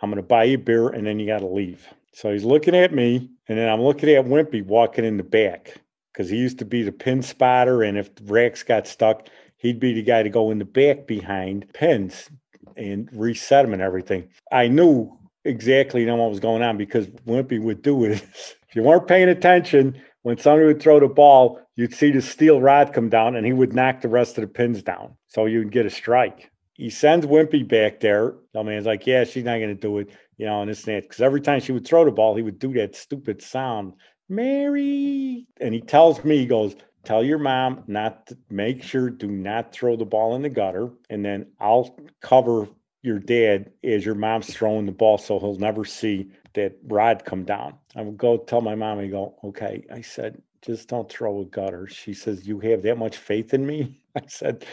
I'm 0.03 0.11
going 0.11 0.23
to 0.23 0.27
buy 0.27 0.45
you 0.45 0.59
beer 0.59 0.89
and 0.89 1.07
then 1.07 1.19
you 1.19 1.27
got 1.27 1.39
to 1.39 1.47
leave. 1.47 1.87
So 2.13 2.33
he's 2.33 2.45
looking 2.45 2.75
at 2.75 2.93
me 2.93 3.31
and 3.49 3.59
then 3.59 3.69
I'm 3.69 3.83
looking 3.83 4.11
at 4.11 4.25
Wimpy 4.25 4.65
walking 4.65 5.05
in 5.05 5.17
the 5.17 5.23
back 5.23 5.75
because 6.13 6.29
he 6.31 6.37
used 6.37 6.59
to 6.59 6.65
be 6.65 6.83
the 6.83 6.93
pin 6.93 7.23
spotter. 7.23 7.83
And 7.83 7.97
if 7.97 8.11
racks 8.25 8.63
got 8.63 8.87
stuck, 8.87 9.29
he'd 9.67 9.81
be 9.81 9.93
the 9.93 10.03
guy 10.03 10.23
to 10.23 10.31
go 10.31 10.51
in 10.51 10.59
the 10.59 10.65
back 10.65 11.07
behind 11.07 11.73
pins 11.75 12.31
and 12.77 13.09
reset 13.13 13.65
them 13.65 13.73
and 13.73 13.83
everything. 13.83 14.29
I 14.53 14.69
knew 14.69 15.17
exactly 15.45 16.05
know 16.05 16.17
what 16.17 16.31
was 16.31 16.41
going 16.41 16.63
on 16.63 16.77
because 16.77 17.07
Wimpy 17.27 17.61
would 17.61 17.83
do 17.83 18.05
it. 18.05 18.13
if 18.69 18.75
you 18.75 18.83
weren't 18.83 19.09
paying 19.09 19.29
attention, 19.29 20.01
when 20.23 20.39
somebody 20.39 20.67
would 20.67 20.81
throw 20.81 21.01
the 21.01 21.09
ball, 21.09 21.61
you'd 21.77 21.95
see 21.95 22.11
the 22.11 22.23
steel 22.23 22.61
rod 22.61 22.93
come 22.93 23.09
down 23.09 23.37
and 23.37 23.47
he 23.47 23.53
would 23.53 23.73
knock 23.73 24.01
the 24.01 24.09
rest 24.09 24.39
of 24.39 24.43
the 24.43 24.49
pins 24.49 24.83
down. 24.83 25.17
So 25.29 25.47
you'd 25.47 25.73
get 25.73 25.87
a 25.87 25.91
strike. 25.91 26.51
He 26.75 26.91
sends 26.91 27.27
Wimpy 27.27 27.67
back 27.67 28.01
there. 28.01 28.35
The 28.53 28.63
man's 28.63 28.87
like, 28.87 29.07
yeah, 29.07 29.25
she's 29.25 29.45
not 29.45 29.59
going 29.59 29.75
to 29.75 29.75
do 29.75 29.99
it, 29.99 30.11
you 30.37 30.47
know, 30.47 30.61
and 30.61 30.71
this 30.71 30.85
and 30.85 30.97
that. 30.97 31.05
Because 31.05 31.23
every 31.23 31.41
time 31.41 31.61
she 31.61 31.73
would 31.73 31.87
throw 31.87 32.05
the 32.05 32.11
ball, 32.11 32.37
he 32.37 32.43
would 32.43 32.59
do 32.59 32.73
that 32.75 32.95
stupid 32.95 33.41
sound, 33.41 33.95
Mary. 34.29 35.47
And 35.61 35.73
he 35.73 35.81
tells 35.81 36.23
me, 36.23 36.39
he 36.39 36.47
goes, 36.47 36.77
tell 37.07 37.25
your 37.25 37.39
mom 37.39 37.83
not 37.87 38.27
to 38.27 38.37
make 38.51 38.83
sure 38.83 39.09
do 39.09 39.29
not 39.29 39.73
throw 39.73 39.97
the 39.97 40.05
ball 40.05 40.35
in 40.35 40.43
the 40.43 40.49
gutter 40.49 40.91
and 41.09 41.25
then 41.25 41.47
i'll 41.61 41.99
cover 42.21 42.69
your 43.03 43.19
dad 43.19 43.71
as 43.85 44.05
your 44.05 44.17
mom's 44.17 44.53
throwing 44.53 44.85
the 44.85 44.93
ball 44.93 45.17
so 45.17 45.39
he'll 45.39 45.57
never 45.57 45.85
see 45.85 46.29
that 46.55 46.75
rod 46.89 47.25
come 47.25 47.45
down. 47.45 47.75
I 47.95 48.03
would 48.03 48.17
go 48.17 48.39
tell 48.39 48.61
my 48.61 48.75
mom 48.75 48.99
and 48.99 49.11
go 49.11 49.37
okay 49.45 49.87
i 49.93 50.01
said 50.01 50.43
just 50.67 50.89
don't 50.89 51.09
throw 51.09 51.43
a 51.43 51.45
gutter. 51.45 51.87
She 51.87 52.13
says 52.13 52.47
you 52.47 52.59
have 52.61 52.83
that 52.83 52.99
much 52.99 53.17
faith 53.17 53.55
in 53.55 53.67
me? 53.67 54.01
I 54.17 54.23
said 54.27 54.67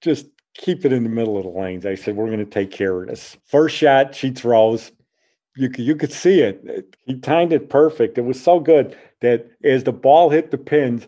just 0.00 0.26
keep 0.54 0.84
it 0.84 0.92
in 0.92 1.02
the 1.02 1.08
middle 1.08 1.36
of 1.36 1.44
the 1.44 1.50
lanes. 1.50 1.86
I 1.86 1.94
said 1.96 2.16
we're 2.16 2.26
going 2.26 2.38
to 2.38 2.44
take 2.44 2.70
care 2.70 3.02
of 3.02 3.08
this. 3.08 3.36
First 3.46 3.76
shot 3.76 4.14
she 4.14 4.30
throws. 4.30 4.92
You 5.56 5.68
could, 5.68 5.84
you 5.84 5.96
could 5.96 6.12
see 6.12 6.40
it 6.40 6.96
he 7.04 7.18
timed 7.18 7.52
it 7.52 7.68
perfect. 7.68 8.18
It 8.18 8.24
was 8.24 8.40
so 8.40 8.60
good 8.60 8.96
that 9.20 9.50
as 9.64 9.84
the 9.84 9.92
ball 9.92 10.30
hit 10.30 10.50
the 10.50 10.58
pins 10.58 11.06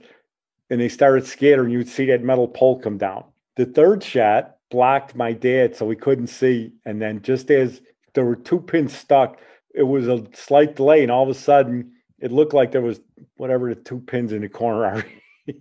and 0.71 0.81
they 0.81 0.89
started 0.89 1.27
scattering, 1.27 1.71
you 1.71 1.79
would 1.79 1.89
see 1.89 2.07
that 2.07 2.23
metal 2.23 2.49
pole 2.49 2.79
come 2.79 2.99
down. 2.99 3.25
The 3.57 3.67
third 3.67 4.03
shot 4.03 4.57
blocked 4.71 5.15
my 5.15 5.33
dad, 5.33 5.77
so 5.77 5.87
we 5.87 5.97
couldn't 5.97 6.27
see. 6.29 6.73
And 6.85 7.01
then 7.01 7.23
just 7.23 7.51
as 7.51 7.81
there 8.15 8.25
were 8.25 8.37
two 8.37 8.61
pins 8.61 8.97
stuck, 8.97 9.39
it 9.75 9.83
was 9.83 10.09
a 10.09 10.25
slight 10.35 10.77
delay, 10.77 11.03
and 11.03 11.11
all 11.11 11.23
of 11.23 11.29
a 11.29 11.35
sudden 11.35 11.93
it 12.19 12.33
looked 12.33 12.55
like 12.55 12.73
there 12.73 12.81
was 12.81 13.01
whatever 13.37 13.75
the 13.75 13.81
two 13.81 14.01
pins 14.01 14.33
in 14.33 14.43
the 14.43 14.49
corner 14.49 14.85
are. 14.85 15.07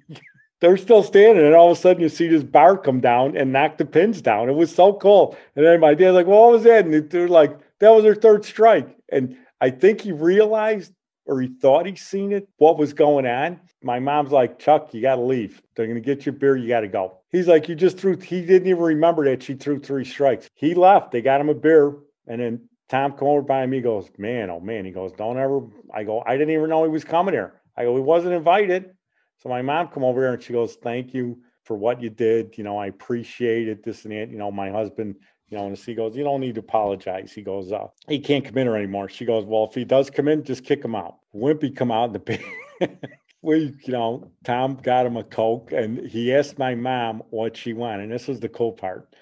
They're 0.62 0.78
still 0.78 1.04
standing, 1.04 1.46
and 1.46 1.54
all 1.54 1.72
of 1.72 1.78
a 1.78 1.82
sudden 1.82 2.02
you 2.02 2.08
see 2.08 2.28
this 2.28 2.44
bar 2.44 2.78
come 2.78 3.02
down 3.02 3.36
and 3.36 3.52
knock 3.52 3.78
the 3.78 3.86
pins 3.86 4.22
down. 4.22 4.50
It 4.50 4.54
was 4.54 4.74
so 4.74 4.94
cool. 4.94 5.36
And 5.58 5.66
then 5.66 5.82
my 5.82 5.94
dad's 5.94 6.16
like, 6.16 6.26
well, 6.26 6.44
"What 6.44 6.52
was 6.54 6.64
that?" 6.64 6.86
And 6.86 7.10
they're 7.10 7.28
like, 7.28 7.60
"That 7.80 7.90
was 7.90 8.04
their 8.04 8.16
third 8.16 8.46
strike." 8.46 8.88
And 9.12 9.36
I 9.60 9.72
think 9.72 10.00
he 10.00 10.14
realized 10.14 10.94
or 11.26 11.42
he 11.42 11.48
thought 11.48 11.86
he 11.86 11.96
seen 11.96 12.32
it, 12.32 12.48
what 12.58 12.78
was 12.78 12.94
going 12.94 13.26
on. 13.26 13.60
My 13.82 14.00
mom's 14.00 14.32
like, 14.32 14.60
Chuck, 14.60 14.94
you 14.94 15.02
got 15.02 15.16
to 15.16 15.22
leave. 15.22 15.62
They're 15.76 15.88
going 15.88 16.02
to 16.02 16.02
get 16.02 16.26
your 16.26 16.34
beer. 16.34 16.56
You 16.56 16.68
got 16.68 16.82
to 16.82 16.88
go. 16.88 17.20
He's 17.32 17.48
like, 17.48 17.70
you 17.70 17.76
just 17.76 17.98
threw, 17.98 18.18
he 18.18 18.46
didn't 18.46 18.68
even 18.68 18.82
remember 18.82 19.26
that 19.26 19.44
she 19.44 19.54
threw 19.56 19.80
three 19.80 20.06
strikes. 20.06 20.50
He 20.56 20.74
left. 20.74 21.12
They 21.12 21.22
got 21.22 21.42
him 21.42 21.50
a 21.50 21.54
beer. 21.54 21.96
And 22.28 22.42
then 22.42 22.70
Tom 22.90 23.14
come 23.14 23.28
over 23.28 23.42
by 23.42 23.66
me, 23.66 23.82
goes, 23.82 24.10
man, 24.18 24.50
oh 24.50 24.60
man. 24.60 24.86
He 24.86 24.92
goes, 24.92 25.12
don't 25.14 25.38
ever, 25.38 25.62
I 25.94 26.04
go, 26.04 26.24
I 26.26 26.38
didn't 26.38 26.54
even 26.54 26.70
know 26.70 26.84
he 26.84 26.90
was 26.90 27.04
coming 27.04 27.34
here. 27.34 27.62
I 27.76 27.84
go, 27.84 27.96
he 27.96 28.02
wasn't 28.02 28.34
invited. 28.34 28.92
So 29.40 29.50
my 29.50 29.62
mom 29.62 29.88
come 29.88 30.04
over 30.04 30.22
here 30.22 30.34
and 30.34 30.44
she 30.44 30.54
goes, 30.54 30.76
thank 30.76 31.14
you 31.14 31.42
for 31.64 31.76
what 31.76 32.02
you 32.02 32.10
did. 32.10 32.58
You 32.58 32.64
know, 32.64 32.78
I 32.78 32.88
appreciate 32.88 33.68
it, 33.68 33.84
this 33.84 34.06
and 34.06 34.14
that. 34.14 34.30
You 34.30 34.38
know, 34.38 34.52
my 34.52 34.70
husband 34.70 35.16
you 35.54 35.60
know, 35.60 35.68
and 35.68 35.78
she 35.78 35.94
goes, 35.94 36.16
You 36.16 36.24
don't 36.24 36.42
need 36.42 36.56
to 36.56 36.62
apologize. 36.62 37.32
He 37.32 37.44
goes, 37.44 37.72
uh, 37.72 37.86
He 38.08 38.18
can't 38.18 38.44
come 38.44 38.58
in 38.58 38.66
here 38.66 38.76
anymore. 38.76 39.08
She 39.08 39.24
goes, 39.24 39.46
Well, 39.46 39.66
if 39.66 39.76
he 39.76 39.86
does 39.86 40.10
come 40.10 40.28
in, 40.28 40.44
just 40.44 40.66
kick 40.66 40.84
him 40.84 40.96
out. 40.96 41.18
Wimpy 41.36 41.76
come 41.76 41.92
out 41.92 42.06
in 42.06 42.14
the 42.14 42.20
bed. 42.20 42.44
we, 43.44 43.76
you 43.84 43.94
know, 43.94 44.32
Tom 44.44 44.80
got 44.82 45.06
him 45.06 45.16
a 45.16 45.24
Coke 45.24 45.72
and 45.72 46.08
he 46.10 46.34
asked 46.34 46.58
my 46.58 46.74
mom 46.74 47.22
what 47.30 47.56
she 47.56 47.74
wanted. 47.74 48.04
And 48.04 48.12
this 48.12 48.28
was 48.28 48.40
the 48.40 48.50
cool 48.50 48.72
part. 48.72 49.16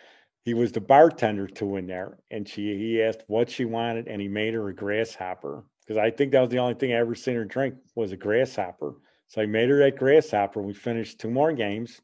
He 0.45 0.53
was 0.53 0.71
the 0.71 0.79
bartender 0.79 1.47
too 1.47 1.75
in 1.75 1.85
there. 1.85 2.17
And 2.31 2.47
she 2.47 2.77
he 2.77 3.03
asked 3.03 3.23
what 3.27 3.50
she 3.50 3.65
wanted 3.65 4.07
and 4.07 4.21
he 4.21 4.29
made 4.29 4.53
her 4.53 4.69
a 4.69 4.73
grasshopper. 4.73 5.65
Because 5.81 5.97
I 5.97 6.11
think 6.11 6.31
that 6.31 6.39
was 6.39 6.50
the 6.50 6.59
only 6.59 6.75
thing 6.75 6.93
I 6.93 6.97
ever 6.97 7.13
seen 7.13 7.35
her 7.35 7.43
drink 7.43 7.75
was 7.95 8.13
a 8.13 8.17
grasshopper. 8.17 8.93
So 9.27 9.41
I 9.41 9.47
made 9.47 9.67
her 9.67 9.79
that 9.79 9.97
grasshopper. 9.97 10.61
We 10.61 10.73
finished 10.73 11.19
two 11.19 11.29
more 11.29 11.51
games. 11.51 12.00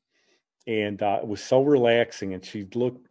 And 0.65 1.01
uh, 1.01 1.19
it 1.21 1.27
was 1.27 1.41
so 1.41 1.61
relaxing. 1.61 2.33
And 2.33 2.43
she 2.43 2.67
looked 2.75 3.07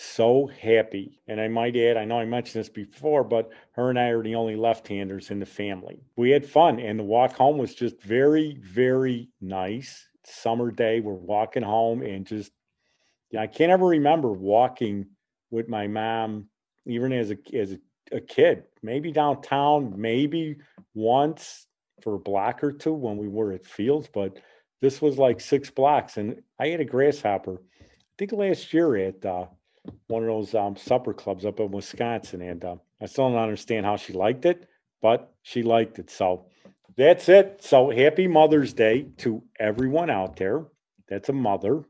so 0.00 0.46
happy. 0.46 1.20
And 1.26 1.40
I 1.40 1.48
might 1.48 1.76
add, 1.76 1.96
I 1.96 2.04
know 2.04 2.20
I 2.20 2.24
mentioned 2.24 2.60
this 2.60 2.68
before, 2.68 3.24
but 3.24 3.50
her 3.72 3.90
and 3.90 3.98
I 3.98 4.10
are 4.10 4.22
the 4.22 4.36
only 4.36 4.54
left 4.54 4.86
handers 4.86 5.32
in 5.32 5.40
the 5.40 5.46
family. 5.46 5.98
We 6.16 6.30
had 6.30 6.46
fun, 6.46 6.78
and 6.78 6.96
the 6.96 7.04
walk 7.04 7.32
home 7.32 7.58
was 7.58 7.74
just 7.74 8.00
very, 8.00 8.58
very 8.62 9.28
nice. 9.40 10.06
Summer 10.24 10.70
day, 10.70 11.00
we're 11.00 11.14
walking 11.14 11.64
home, 11.64 12.02
and 12.02 12.24
just, 12.24 12.52
yeah, 13.32 13.42
I 13.42 13.48
can't 13.48 13.72
ever 13.72 13.86
remember 13.86 14.30
walking 14.30 15.06
with 15.50 15.68
my 15.68 15.88
mom, 15.88 16.46
even 16.86 17.12
as 17.12 17.32
a, 17.32 17.36
as 17.52 17.72
a, 17.72 17.78
a 18.12 18.20
kid, 18.20 18.62
maybe 18.84 19.10
downtown, 19.10 19.94
maybe 19.96 20.58
once 20.94 21.66
for 22.02 22.14
a 22.14 22.20
block 22.20 22.62
or 22.62 22.70
two 22.70 22.92
when 22.92 23.16
we 23.16 23.26
were 23.26 23.52
at 23.52 23.66
Fields, 23.66 24.08
but 24.14 24.38
this 24.80 25.02
was 25.02 25.18
like 25.18 25.40
six 25.40 25.70
blocks. 25.70 26.18
And 26.18 26.40
I 26.60 26.68
had 26.68 26.78
a 26.78 26.84
grasshopper, 26.84 27.60
I 27.80 27.84
think 28.16 28.30
last 28.30 28.72
year 28.72 28.94
at, 28.94 29.26
uh, 29.26 29.46
one 30.08 30.22
of 30.22 30.28
those 30.28 30.54
um, 30.54 30.76
supper 30.76 31.12
clubs 31.12 31.44
up 31.44 31.60
in 31.60 31.70
Wisconsin, 31.70 32.42
and 32.42 32.64
uh, 32.64 32.76
I 33.00 33.06
still 33.06 33.30
don't 33.30 33.38
understand 33.38 33.86
how 33.86 33.96
she 33.96 34.12
liked 34.12 34.46
it, 34.46 34.68
but 35.00 35.32
she 35.42 35.62
liked 35.62 35.98
it. 35.98 36.10
So 36.10 36.46
that's 36.96 37.28
it. 37.28 37.58
So 37.62 37.90
happy 37.90 38.26
Mother's 38.26 38.72
Day 38.72 39.06
to 39.18 39.42
everyone 39.60 40.10
out 40.10 40.36
there. 40.36 40.66
That's 41.08 41.28
a 41.28 41.32
mother. 41.32 41.84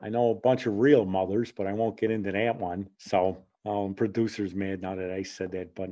I 0.00 0.08
know 0.08 0.30
a 0.30 0.34
bunch 0.34 0.66
of 0.66 0.78
real 0.78 1.04
mothers, 1.04 1.52
but 1.52 1.66
I 1.66 1.72
won't 1.72 1.98
get 1.98 2.10
into 2.10 2.32
that 2.32 2.56
one. 2.56 2.88
So 2.98 3.38
um, 3.64 3.94
producers 3.94 4.54
mad 4.54 4.82
now 4.82 4.94
that 4.94 5.10
I 5.10 5.22
said 5.22 5.52
that, 5.52 5.74
but 5.74 5.90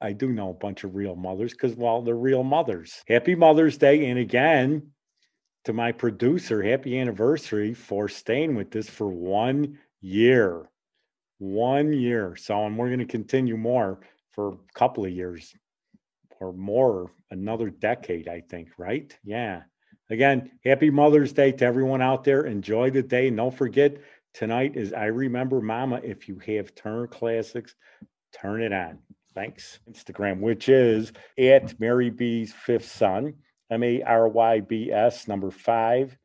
I 0.00 0.12
do 0.12 0.28
know 0.28 0.50
a 0.50 0.54
bunch 0.54 0.84
of 0.84 0.94
real 0.94 1.16
mothers 1.16 1.52
because, 1.52 1.74
well, 1.74 2.02
they're 2.02 2.14
real 2.14 2.44
mothers. 2.44 3.02
Happy 3.08 3.34
Mother's 3.34 3.76
Day. 3.76 4.08
And 4.08 4.18
again, 4.18 4.90
to 5.64 5.72
my 5.72 5.90
producer, 5.90 6.62
happy 6.62 6.98
anniversary 6.98 7.74
for 7.74 8.08
staying 8.08 8.54
with 8.54 8.70
this 8.70 8.88
for 8.88 9.08
one 9.08 9.78
year 10.00 10.68
one 11.38 11.92
year. 11.92 12.36
So, 12.36 12.66
and 12.66 12.76
we're 12.76 12.88
going 12.88 12.98
to 12.98 13.06
continue 13.06 13.56
more 13.56 14.00
for 14.30 14.54
a 14.54 14.72
couple 14.74 15.04
of 15.04 15.12
years 15.12 15.54
or 16.40 16.52
more, 16.52 17.10
another 17.30 17.70
decade, 17.70 18.28
I 18.28 18.40
think, 18.40 18.70
right? 18.78 19.16
Yeah. 19.24 19.62
Again, 20.10 20.52
happy 20.64 20.90
Mother's 20.90 21.32
Day 21.32 21.52
to 21.52 21.64
everyone 21.64 22.00
out 22.00 22.24
there. 22.24 22.46
Enjoy 22.46 22.90
the 22.90 23.02
day. 23.02 23.28
And 23.28 23.36
don't 23.36 23.54
forget, 23.54 23.98
tonight 24.32 24.76
is 24.76 24.92
I 24.92 25.06
Remember 25.06 25.60
Mama. 25.60 26.00
If 26.02 26.28
you 26.28 26.38
have 26.38 26.74
Turner 26.74 27.06
Classics, 27.06 27.74
turn 28.32 28.62
it 28.62 28.72
on. 28.72 29.00
Thanks. 29.34 29.80
Instagram, 29.90 30.40
which 30.40 30.68
is 30.68 31.12
at 31.38 31.78
Mary 31.78 32.10
B's 32.10 32.52
Fifth 32.52 32.90
Son, 32.90 33.34
M 33.70 33.82
A 33.82 34.02
R 34.02 34.28
Y 34.28 34.60
B 34.60 34.90
S, 34.90 35.28
number 35.28 35.50
five, 35.50 36.16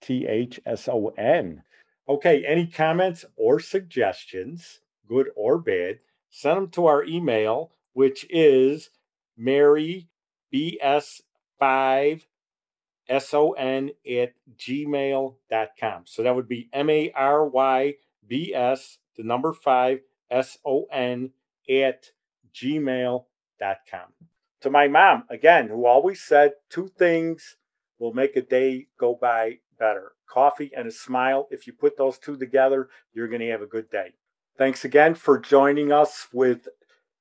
T 0.00 0.26
H 0.26 0.60
S 0.64 0.88
O 0.88 1.08
N. 1.08 1.62
Okay, 2.06 2.44
any 2.44 2.66
comments 2.66 3.24
or 3.34 3.58
suggestions, 3.60 4.80
good 5.08 5.30
or 5.34 5.58
bad, 5.58 6.00
send 6.28 6.56
them 6.58 6.68
to 6.70 6.84
our 6.86 7.02
email, 7.04 7.72
which 7.94 8.26
is 8.28 8.90
marybs5son 9.40 10.12
at 13.10 14.34
gmail.com. 14.56 16.02
So 16.04 16.22
that 16.22 16.36
would 16.36 16.48
be 16.48 16.68
M 16.72 16.90
A 16.90 17.10
R 17.12 17.48
Y 17.48 17.94
B 18.26 18.54
S, 18.54 18.98
the 19.16 19.22
number 19.22 19.54
five, 19.54 20.00
S 20.30 20.58
O 20.64 20.84
N 20.92 21.30
at 21.70 22.10
gmail.com. 22.54 23.24
To 24.60 24.70
my 24.70 24.88
mom, 24.88 25.24
again, 25.30 25.68
who 25.68 25.86
always 25.86 26.20
said 26.22 26.52
two 26.68 26.88
things 26.88 27.56
will 27.98 28.12
make 28.12 28.36
a 28.36 28.42
day 28.42 28.88
go 28.98 29.14
by 29.14 29.58
better 29.78 30.13
coffee 30.26 30.70
and 30.76 30.86
a 30.86 30.92
smile. 30.92 31.48
If 31.50 31.66
you 31.66 31.72
put 31.72 31.96
those 31.96 32.18
two 32.18 32.36
together, 32.36 32.88
you're 33.12 33.28
going 33.28 33.40
to 33.40 33.50
have 33.50 33.62
a 33.62 33.66
good 33.66 33.90
day. 33.90 34.14
Thanks 34.56 34.84
again 34.84 35.14
for 35.14 35.38
joining 35.38 35.92
us 35.92 36.28
with 36.32 36.68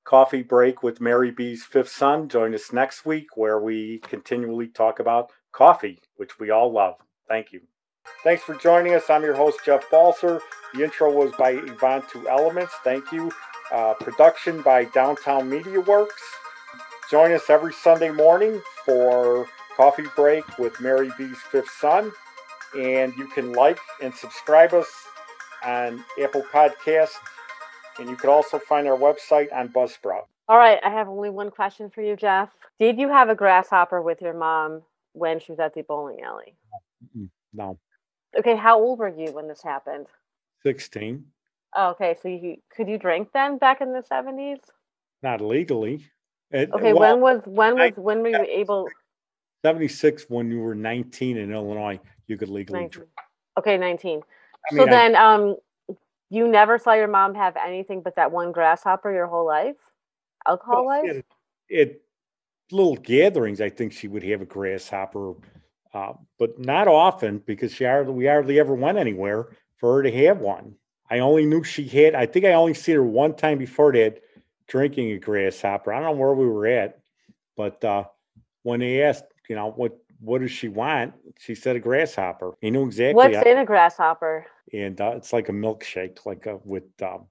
Coffee 0.04 0.44
Break 0.44 0.84
with 0.84 1.02
Mary 1.02 1.32
B's 1.32 1.64
Fifth 1.64 1.90
Son. 1.90 2.28
Join 2.30 2.54
us 2.54 2.74
next 2.74 3.06
week 3.06 3.38
where 3.38 3.60
we 3.60 4.00
continually 4.00 4.68
talk 4.68 5.00
about 5.00 5.32
coffee, 5.52 6.00
which 6.18 6.40
we 6.40 6.50
all 6.50 6.72
love. 6.72 6.96
Thank 7.28 7.52
you. 7.52 7.62
Thanks 8.24 8.44
for 8.44 8.56
joining 8.56 8.94
us. 8.94 9.10
I'm 9.10 9.24
your 9.24 9.36
host, 9.36 9.60
Jeff 9.66 9.90
Balser. 9.90 10.42
The 10.74 10.84
intro 10.84 11.12
was 11.12 11.32
by 11.40 11.52
Yvonne 11.52 12.04
Two 12.12 12.28
Elements. 12.28 12.74
Thank 12.84 13.12
you. 13.12 13.32
Uh, 13.72 13.94
production 13.96 14.62
by 14.62 14.86
Downtown 14.86 15.50
Media 15.50 15.80
Works. 15.80 16.22
Join 17.10 17.32
us 17.32 17.50
every 17.50 17.74
Sunday 17.74 18.12
morning 18.12 18.62
for 18.86 19.48
Coffee 19.76 20.06
Break 20.16 20.58
with 20.58 20.80
Mary 20.82 21.12
B's 21.18 21.38
Fifth 21.52 21.70
Son. 21.80 22.12
And 22.78 23.14
you 23.18 23.28
can 23.28 23.54
like 23.54 23.80
and 24.02 24.14
subscribe 24.14 24.74
us 24.74 24.88
on 25.64 26.04
Apple 26.22 26.44
Podcasts. 26.44 27.14
And 28.00 28.10
you 28.10 28.16
can 28.16 28.30
also 28.30 28.58
find 28.58 28.88
our 28.88 28.98
website 28.98 29.54
on 29.54 29.70
Buzzsprout. 29.70 30.24
All 30.50 30.58
right, 30.58 30.80
I 30.84 30.90
have 30.90 31.08
only 31.08 31.30
one 31.30 31.52
question 31.52 31.90
for 31.90 32.02
you, 32.02 32.16
Jeff. 32.16 32.50
Did 32.80 32.98
you 32.98 33.08
have 33.10 33.30
a 33.30 33.36
grasshopper 33.36 34.02
with 34.02 34.22
your 34.22 34.34
mom 34.34 34.82
when 35.14 35.40
she 35.40 35.52
was 35.52 35.60
at 35.60 35.74
the 35.76 35.84
bowling 35.84 36.22
alley? 36.22 36.56
No, 37.54 37.78
Okay, 38.38 38.56
how 38.56 38.80
old 38.80 38.98
were 38.98 39.16
you 39.16 39.32
when 39.32 39.48
this 39.48 39.62
happened? 39.62 40.08
16. 40.64 41.24
Oh, 41.76 41.90
okay, 41.92 42.16
so 42.22 42.28
you 42.30 42.58
could 42.76 42.88
you 42.88 42.98
drink 42.98 43.30
then 43.34 43.58
back 43.60 43.82
in 43.82 43.94
the 43.94 44.02
seventies? 44.02 44.58
Not 45.22 45.40
legally. 45.42 46.06
It- 46.50 46.72
Okay, 46.74 46.94
well, 46.94 47.12
when 47.14 47.22
was 47.22 47.42
when 47.46 47.80
I- 47.80 47.86
was 47.90 47.94
when 47.98 48.22
were 48.22 48.30
you 48.30 48.46
able? 48.50 48.88
76 49.64 50.30
when 50.30 50.50
you 50.52 50.60
were 50.62 50.76
19 50.76 51.38
in 51.38 51.54
Illinois, 51.54 52.00
you 52.28 52.38
could 52.38 52.50
legally 52.50 52.80
19. 52.80 52.90
drink. 52.90 53.10
Okay, 53.58 53.78
nineteen. 53.78 54.22
I 54.72 54.76
so 54.76 54.80
mean, 54.86 54.90
I- 54.90 54.92
then, 54.92 55.16
um, 55.16 55.56
you 56.30 56.48
never 56.48 56.80
saw 56.80 56.94
your 56.94 57.08
mom 57.08 57.36
have 57.36 57.56
anything 57.56 58.02
but 58.02 58.16
that 58.16 58.32
one 58.32 58.52
grasshopper 58.52 59.12
your 59.12 59.28
whole 59.28 59.46
life, 59.46 59.76
alcohol 60.48 60.86
Well, 60.86 61.22
at 61.72 61.96
little 62.72 62.96
gatherings, 62.96 63.62
I 63.62 63.70
think 63.70 63.94
she 63.94 64.08
would 64.08 64.24
have 64.24 64.42
a 64.42 64.46
grasshopper, 64.46 65.36
uh, 65.94 66.14
but 66.40 66.58
not 66.60 66.88
often 66.88 67.40
because 67.40 67.74
she 67.74 67.84
hardly, 67.84 68.14
we 68.14 68.26
hardly 68.26 68.60
ever 68.60 68.74
went 68.74 68.98
anywhere 68.98 69.50
for 69.78 69.98
her 69.98 70.04
to 70.04 70.12
have 70.26 70.40
one. 70.40 70.76
I 71.10 71.20
only 71.20 71.46
knew 71.46 71.64
she 71.64 71.88
had. 71.88 72.16
I 72.16 72.26
think 72.26 72.46
I 72.46 72.54
only 72.54 72.74
seen 72.74 72.96
her 72.96 73.04
one 73.04 73.36
time 73.36 73.60
before 73.60 73.92
that 73.94 74.24
drinking 74.68 75.12
a 75.12 75.20
grasshopper. 75.20 75.94
I 75.94 76.00
don't 76.00 76.16
know 76.16 76.20
where 76.22 76.34
we 76.34 76.48
were 76.48 76.66
at, 76.66 77.00
but 77.56 77.84
uh, 77.84 78.06
when 78.64 78.80
they 78.80 79.04
asked, 79.04 79.26
you 79.48 79.56
know, 79.56 79.72
what 79.72 79.98
what 80.24 80.42
does 80.42 80.52
she 80.52 80.70
want, 80.70 81.14
she 81.38 81.56
said 81.56 81.76
a 81.76 81.80
grasshopper. 81.80 82.54
He 82.62 82.72
knew 82.72 82.86
exactly. 82.86 83.16
What's 83.16 83.46
in 83.46 83.58
a 83.58 83.66
grasshopper? 83.66 84.46
and 84.72 85.00
uh, 85.00 85.14
it's 85.16 85.32
like 85.32 85.50
a 85.50 85.54
milkshake, 85.54 86.26
like 86.26 86.46
a, 86.46 86.58
with 86.64 86.84
um, 87.02 87.26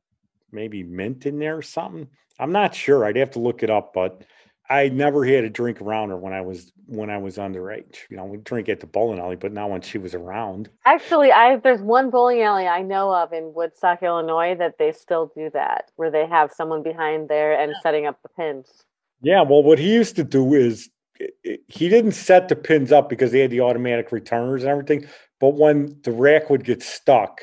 maybe 0.51 0.83
mint 0.83 1.27
in 1.27 1.39
there 1.39 1.57
or 1.57 1.63
something. 1.63 2.09
I'm 2.39 2.53
not 2.53 2.75
sure. 2.75 3.05
I'd 3.05 3.17
have 3.17 3.33
to 3.33 3.39
look 3.39 3.63
it 3.63 3.71
up, 3.71 3.93
but 3.95 4.25
I 4.71 4.89
never 4.89 5.25
had 5.25 5.45
a 5.45 5.51
drink 5.51 5.81
around 5.81 6.11
her 6.11 6.17
when 6.17 6.33
I 6.33 6.41
was 6.41 6.73
when 6.87 7.11
I 7.11 7.19
was 7.19 7.37
underage. 7.37 7.99
You 8.11 8.17
know, 8.17 8.25
we 8.25 8.39
drink 8.39 8.69
at 8.69 8.81
the 8.81 8.87
bowling 8.87 9.19
alley, 9.19 9.37
but 9.37 9.53
not 9.53 9.71
when 9.71 9.81
she 9.81 9.99
was 9.99 10.15
around. 10.15 10.71
Actually, 10.85 11.33
I 11.33 11.57
there's 11.57 11.83
one 11.83 12.11
bowling 12.11 12.43
alley 12.43 12.67
I 12.67 12.83
know 12.83 13.15
of 13.15 13.33
in 13.33 13.53
Woodstock, 13.55 14.03
Illinois, 14.03 14.55
that 14.59 14.79
they 14.79 14.93
still 14.93 15.33
do 15.35 15.51
that, 15.53 15.91
where 15.97 16.11
they 16.11 16.27
have 16.27 16.53
someone 16.53 16.83
behind 16.83 17.29
there 17.29 17.59
and 17.59 17.75
setting 17.83 18.07
up 18.07 18.21
the 18.23 18.29
pins. 18.31 18.85
Yeah, 19.21 19.43
well, 19.43 19.63
what 19.63 19.79
he 19.79 19.93
used 19.93 20.17
to 20.17 20.25
do 20.25 20.55
is 20.55 20.91
i- 21.23 21.51
i- 21.51 21.59
he 21.69 21.89
didn't 21.89 22.13
set 22.13 22.49
the 22.49 22.57
pins 22.57 22.93
up 22.93 23.09
because 23.09 23.33
they 23.33 23.41
had 23.41 23.51
the 23.51 23.61
automatic 23.63 24.13
returners 24.13 24.63
and 24.63 24.71
everything. 24.71 25.07
But 25.41 25.55
when 25.55 26.01
the 26.03 26.13
rack 26.13 26.51
would 26.51 26.65
get 26.65 26.83
stuck 26.83 27.41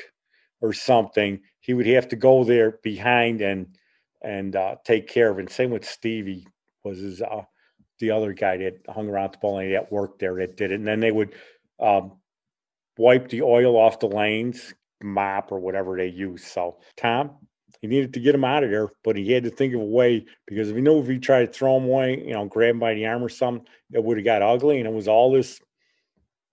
or 0.60 0.72
something, 0.72 1.40
he 1.60 1.74
would 1.74 1.86
have 1.86 2.08
to 2.08 2.16
go 2.16 2.44
there 2.44 2.78
behind 2.82 3.40
and 3.42 3.76
and 4.22 4.56
uh, 4.56 4.76
take 4.84 5.08
care 5.08 5.30
of 5.30 5.38
it. 5.38 5.50
Same 5.50 5.70
with 5.70 5.84
Stevie 5.86 6.46
was 6.84 6.98
his 6.98 7.22
uh, 7.22 7.42
the 8.00 8.10
other 8.10 8.32
guy 8.34 8.58
that 8.58 8.74
hung 8.88 9.08
around 9.08 9.32
the 9.34 9.38
bowling 9.38 9.72
that 9.72 9.92
worked 9.92 10.20
there 10.20 10.34
that 10.36 10.56
did 10.56 10.72
it. 10.72 10.76
And 10.76 10.86
then 10.86 11.00
they 11.00 11.12
would 11.12 11.34
um, 11.80 12.12
wipe 12.98 13.28
the 13.28 13.42
oil 13.42 13.76
off 13.76 14.00
the 14.00 14.08
lanes, 14.08 14.74
mop 15.02 15.52
or 15.52 15.60
whatever 15.60 15.96
they 15.96 16.08
use. 16.08 16.44
So 16.44 16.78
Tom, 16.96 17.36
he 17.80 17.88
needed 17.88 18.12
to 18.14 18.20
get 18.20 18.34
him 18.34 18.44
out 18.44 18.62
of 18.62 18.70
there, 18.70 18.88
but 19.02 19.16
he 19.16 19.32
had 19.32 19.44
to 19.44 19.50
think 19.50 19.74
of 19.74 19.80
a 19.80 19.84
way 19.84 20.26
because 20.46 20.68
if 20.68 20.76
he 20.76 20.82
knew 20.82 21.00
if 21.00 21.08
he 21.08 21.18
tried 21.18 21.46
to 21.46 21.52
throw 21.52 21.78
him 21.78 21.84
away, 21.84 22.22
you 22.26 22.34
know, 22.34 22.44
grab 22.44 22.74
him 22.74 22.78
by 22.78 22.94
the 22.94 23.06
arm 23.06 23.24
or 23.24 23.30
something, 23.30 23.66
it 23.92 24.04
would 24.04 24.18
have 24.18 24.24
got 24.24 24.42
ugly. 24.42 24.78
And 24.78 24.86
it 24.86 24.92
was 24.92 25.08
all 25.08 25.32
this. 25.32 25.60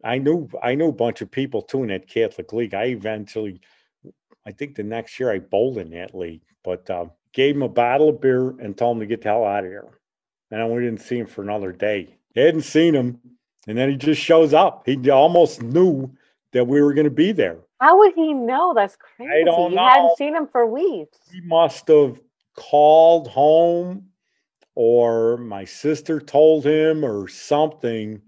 I 0.04 0.20
knew 0.20 0.48
I 0.64 0.76
knew 0.76 0.88
a 0.88 0.94
bunch 0.94 1.22
of 1.22 1.30
people 1.30 1.62
too 1.62 1.84
in 1.84 1.90
that 1.90 2.08
Catholic 2.08 2.54
league. 2.54 2.74
I 2.74 2.86
eventually, 2.86 3.60
I 4.46 4.52
think 4.52 4.76
the 4.76 4.84
next 4.84 5.20
year 5.20 5.32
I 5.32 5.40
bowled 5.40 5.80
in 5.80 5.90
that 5.92 6.16
league, 6.16 6.44
but 6.64 6.90
uh, 6.90 7.08
gave 7.34 7.56
him 7.56 7.64
a 7.64 7.70
bottle 7.70 8.10
of 8.10 8.22
beer 8.22 8.52
and 8.60 8.78
told 8.78 8.96
him 8.96 9.02
to 9.02 9.08
get 9.08 9.22
the 9.22 9.30
hell 9.30 9.44
out 9.44 9.66
of 9.66 9.70
there. 9.70 10.00
And 10.50 10.62
then 10.62 10.72
we 10.72 10.82
didn't 10.82 11.02
see 11.02 11.18
him 11.18 11.28
for 11.28 11.42
another 11.42 11.74
day. 11.74 12.16
He 12.34 12.40
hadn't 12.40 12.62
seen 12.62 12.94
him, 12.94 13.20
and 13.68 13.78
then 13.78 13.90
he 13.90 13.98
just 13.98 14.22
shows 14.22 14.54
up. 14.54 14.84
He 14.86 15.10
almost 15.10 15.62
knew 15.62 16.16
that 16.54 16.68
we 16.68 16.82
were 16.82 16.94
going 16.94 17.06
to 17.06 17.12
be 17.12 17.34
there. 17.34 17.58
How 17.80 17.98
would 18.00 18.14
he 18.16 18.34
know? 18.34 18.74
That's 18.76 18.96
crazy. 18.98 19.42
I 19.42 19.44
don't 19.44 19.72
you 19.72 19.76
know. 19.78 19.88
hadn't 19.88 20.18
seen 20.18 20.36
him 20.36 20.48
for 20.48 20.66
weeks. 20.66 21.18
he 21.32 21.42
must 21.42 21.88
have 21.90 22.20
called 22.56 23.28
home 23.28 24.08
or 24.76 25.38
my 25.38 25.64
sister 25.66 26.20
told 26.20 26.66
him 26.66 27.04
or 27.06 27.28
something 27.28 28.22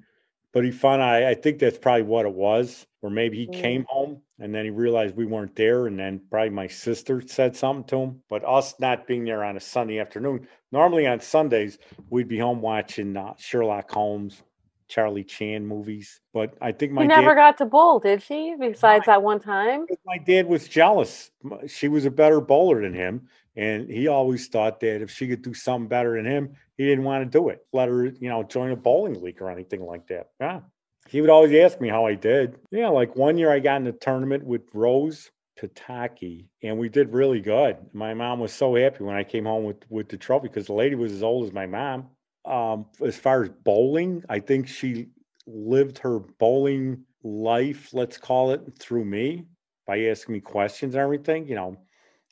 but 0.53 0.63
he 0.63 0.71
found 0.71 1.01
I, 1.01 1.29
I 1.31 1.33
think 1.35 1.59
that's 1.59 1.77
probably 1.77 2.03
what 2.03 2.25
it 2.25 2.33
was 2.33 2.85
or 3.01 3.09
maybe 3.09 3.37
he 3.37 3.47
Mm. 3.47 3.53
came 3.53 3.85
home 3.89 4.21
and 4.39 4.53
then 4.53 4.65
he 4.65 4.71
realized 4.71 5.15
we 5.15 5.25
weren't 5.25 5.55
there 5.55 5.87
and 5.87 5.97
then 5.99 6.21
probably 6.29 6.51
my 6.51 6.67
sister 6.67 7.21
said 7.25 7.55
something 7.55 7.85
to 7.85 7.97
him 7.97 8.21
but 8.29 8.45
us 8.45 8.75
not 8.79 9.07
being 9.07 9.25
there 9.25 9.43
on 9.43 9.57
a 9.57 9.59
sunday 9.59 9.99
afternoon 9.99 10.47
normally 10.71 11.07
on 11.07 11.19
sundays 11.19 11.79
we'd 12.11 12.27
be 12.27 12.37
home 12.37 12.61
watching 12.61 13.17
uh, 13.17 13.33
sherlock 13.37 13.89
holmes 13.91 14.43
charlie 14.89 15.23
chan 15.23 15.65
movies 15.65 16.19
but 16.33 16.53
i 16.61 16.71
think 16.71 16.91
my 16.91 17.03
He 17.03 17.07
dad 17.07 17.21
never 17.21 17.35
got 17.35 17.57
to 17.59 17.65
bowl, 17.65 17.99
did 17.99 18.21
she? 18.21 18.55
Besides 18.59 19.05
that 19.05 19.21
one 19.21 19.39
time. 19.39 19.85
my 20.05 20.17
dad 20.17 20.47
was 20.47 20.67
jealous. 20.67 21.31
She 21.67 21.87
was 21.87 22.05
a 22.05 22.11
better 22.11 22.41
bowler 22.41 22.81
than 22.81 22.93
him, 22.93 23.27
and 23.55 23.89
he 23.89 24.07
always 24.07 24.47
thought 24.47 24.79
that 24.81 25.01
if 25.01 25.11
she 25.11 25.27
could 25.27 25.41
do 25.41 25.53
something 25.53 25.87
better 25.87 26.15
than 26.15 26.25
him, 26.25 26.55
he 26.77 26.85
didn't 26.85 27.03
want 27.03 27.23
to 27.23 27.37
do 27.37 27.49
it. 27.49 27.65
Let 27.71 27.89
her, 27.89 28.05
you 28.05 28.29
know, 28.29 28.43
join 28.43 28.71
a 28.71 28.75
bowling 28.75 29.21
league 29.21 29.41
or 29.41 29.49
anything 29.49 29.81
like 29.85 30.07
that. 30.07 30.29
Yeah, 30.39 30.61
he 31.07 31.21
would 31.21 31.29
always 31.29 31.53
ask 31.53 31.79
me 31.79 31.89
how 31.89 32.05
I 32.05 32.15
did. 32.15 32.57
Yeah, 32.71 32.89
like 32.89 33.15
one 33.15 33.37
year 33.37 33.51
I 33.51 33.59
got 33.59 33.81
in 33.81 33.87
a 33.87 33.91
tournament 33.91 34.43
with 34.43 34.61
Rose 34.73 35.29
Pataki, 35.59 36.45
and 36.63 36.77
we 36.77 36.89
did 36.89 37.13
really 37.13 37.41
good. 37.41 37.77
My 37.93 38.13
mom 38.13 38.39
was 38.39 38.53
so 38.53 38.75
happy 38.75 39.03
when 39.03 39.15
I 39.15 39.23
came 39.23 39.45
home 39.45 39.65
with 39.65 39.77
with 39.89 40.09
the 40.09 40.17
trophy 40.17 40.47
because 40.47 40.67
the 40.67 40.73
lady 40.73 40.95
was 40.95 41.11
as 41.11 41.23
old 41.23 41.45
as 41.45 41.53
my 41.53 41.65
mom. 41.65 42.07
Um, 42.49 42.87
as 43.05 43.15
far 43.15 43.43
as 43.43 43.49
bowling, 43.63 44.23
I 44.27 44.39
think 44.39 44.67
she 44.67 45.09
lived 45.45 45.99
her 45.99 46.19
bowling 46.19 47.03
life, 47.23 47.93
let's 47.93 48.17
call 48.17 48.51
it, 48.51 48.61
through 48.79 49.05
me 49.05 49.45
by 49.85 50.05
asking 50.05 50.33
me 50.33 50.39
questions 50.39 50.95
and 50.95 51.01
everything, 51.01 51.47
you 51.47 51.55
know. 51.55 51.77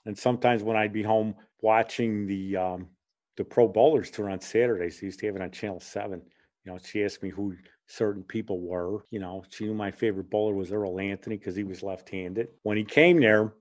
And 0.06 0.17
sometimes 0.17 0.63
when 0.63 0.75
I'd 0.75 0.93
be 0.93 1.03
home 1.03 1.36
watching 1.62 2.25
the 2.25 2.58
um, 2.58 2.88
the 3.36 3.43
pro 3.43 3.67
bowlers 3.67 4.10
tour 4.10 4.30
on 4.30 4.41
Saturdays, 4.41 4.99
they 4.99 5.06
used 5.06 5.19
to 5.19 5.27
have 5.27 5.36
it 5.36 5.41
on 5.41 5.51
Channel 5.51 5.80
Seven. 5.80 6.21
You 6.65 6.71
know, 6.71 6.80
she 6.84 7.03
asked 7.03 7.21
me 7.21 7.30
who 7.30 7.56
certain 7.86 8.23
people 8.23 8.60
were. 8.60 9.03
You 9.12 9.19
know, 9.19 9.43
she 9.49 9.65
knew 9.65 9.73
my 9.73 9.91
favorite 9.91 10.30
bowler 10.30 10.56
was 10.56 10.71
Earl 10.71 10.99
Anthony 10.99 11.38
because 11.38 11.56
he 11.56 11.63
was 11.63 11.84
left-handed. 11.84 12.47
When 12.63 12.77
he 12.77 12.84
came 12.84 13.19
there, 13.19 13.53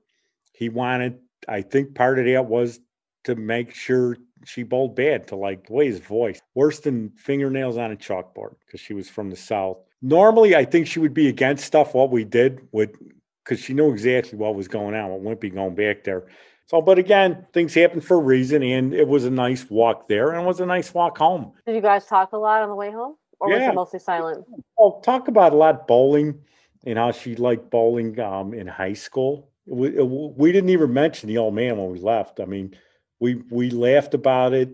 he 0.54 0.68
wanted. 0.70 1.18
I 1.46 1.60
think 1.60 1.94
part 1.94 2.18
of 2.18 2.24
that 2.24 2.46
was 2.46 2.80
to 3.26 3.34
make 3.34 3.74
sure 3.74 4.16
she 4.44 4.62
bowled 4.62 4.94
bad 4.94 5.26
to 5.28 5.36
like 5.36 5.66
the 5.66 5.72
way 5.72 5.86
his 5.86 5.98
voice 5.98 6.40
worse 6.54 6.80
than 6.80 7.10
fingernails 7.10 7.76
on 7.76 7.92
a 7.92 7.96
chalkboard 7.96 8.54
because 8.64 8.80
she 8.80 8.94
was 8.94 9.08
from 9.08 9.30
the 9.30 9.36
south. 9.36 9.78
Normally, 10.00 10.54
I 10.54 10.64
think 10.64 10.86
she 10.86 11.00
would 11.00 11.14
be 11.14 11.28
against 11.28 11.64
stuff 11.64 11.94
what 11.94 12.10
we 12.10 12.24
did 12.24 12.60
with 12.72 12.90
because 13.44 13.62
she 13.62 13.74
knew 13.74 13.92
exactly 13.92 14.38
what 14.38 14.54
was 14.54 14.68
going 14.68 14.94
on 14.94 15.22
with 15.22 15.40
be 15.40 15.50
going 15.50 15.74
back 15.74 16.04
there. 16.04 16.26
So, 16.66 16.80
but 16.80 16.98
again, 16.98 17.46
things 17.52 17.74
happen 17.74 18.00
for 18.00 18.16
a 18.16 18.20
reason, 18.20 18.62
and 18.62 18.92
it 18.92 19.06
was 19.06 19.24
a 19.24 19.30
nice 19.30 19.70
walk 19.70 20.08
there, 20.08 20.30
and 20.30 20.42
it 20.42 20.46
was 20.46 20.58
a 20.58 20.66
nice 20.66 20.92
walk 20.92 21.18
home. 21.18 21.52
Did 21.64 21.76
you 21.76 21.80
guys 21.80 22.06
talk 22.06 22.32
a 22.32 22.36
lot 22.36 22.62
on 22.62 22.68
the 22.68 22.74
way 22.74 22.90
home, 22.90 23.16
or 23.38 23.50
was 23.50 23.62
it 23.62 23.74
mostly 23.74 24.00
silent? 24.00 24.44
Well, 24.76 25.00
talk 25.00 25.28
about 25.28 25.52
a 25.52 25.56
lot 25.56 25.86
bowling 25.86 26.40
and 26.84 26.98
how 26.98 27.12
she 27.12 27.36
liked 27.36 27.70
bowling 27.70 28.18
um, 28.20 28.52
in 28.52 28.66
high 28.66 28.94
school. 28.94 29.50
We, 29.66 29.90
we 29.90 30.52
didn't 30.52 30.70
even 30.70 30.92
mention 30.92 31.28
the 31.28 31.38
old 31.38 31.54
man 31.54 31.76
when 31.76 31.90
we 31.90 32.00
left. 32.00 32.40
I 32.40 32.44
mean, 32.44 32.74
we 33.20 33.37
we 33.50 33.70
laughed 33.70 34.14
about 34.14 34.52
it 34.52 34.70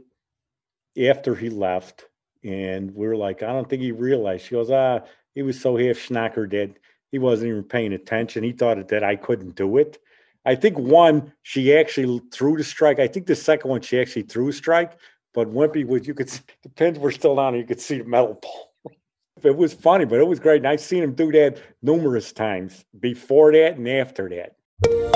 after 1.01 1.35
he 1.35 1.49
left, 1.51 2.07
and 2.45 2.95
we 2.95 3.07
were 3.07 3.17
like, 3.17 3.43
I 3.43 3.53
don't 3.53 3.69
think 3.69 3.83
he 3.83 3.93
realized. 3.93 4.47
She 4.47 4.55
goes, 4.55 4.71
ah, 4.71 5.01
he 5.35 5.43
was 5.43 5.61
so 5.61 5.77
half 5.77 5.97
schnocker 5.97 6.51
that 6.51 6.77
he 7.11 7.19
wasn't 7.19 7.51
even 7.51 7.63
paying 7.63 7.93
attention. 7.93 8.43
He 8.43 8.53
thought 8.53 8.89
that 8.89 9.05
I 9.05 9.17
couldn't 9.17 9.55
do 9.55 9.77
it. 9.77 9.99
I 10.45 10.55
think 10.55 10.79
one, 10.79 11.33
she 11.43 11.77
actually 11.77 12.21
threw 12.33 12.57
the 12.57 12.65
strike. 12.65 12.99
I 12.99 13.07
think 13.07 13.27
the 13.27 13.37
second 13.37 13.71
one, 13.71 13.81
she 13.81 14.01
actually 14.01 14.23
threw 14.23 14.49
a 14.49 14.53
strike. 14.53 14.99
But 15.35 15.53
Wimpy 15.53 15.87
was, 15.87 16.07
you 16.07 16.15
could, 16.15 16.29
the 16.63 16.69
pins 16.69 16.99
were 16.99 17.13
still 17.13 17.37
down. 17.37 17.55
And 17.55 17.59
you 17.59 17.67
could 17.67 17.81
see 17.81 17.99
the 17.99 18.05
metal 18.05 18.39
ball. 18.41 18.73
It 19.43 19.57
was 19.57 19.73
funny, 19.73 20.05
but 20.05 20.21
it 20.21 20.27
was 20.27 20.39
great. 20.39 20.59
And 20.59 20.69
I've 20.69 20.81
seen 20.81 21.03
him 21.03 21.15
do 21.15 21.33
that 21.33 21.59
numerous 21.83 22.33
times 22.33 22.85
before 23.01 23.51
that 23.53 23.77
and 23.77 23.89
after 23.89 24.29
that. 24.29 25.12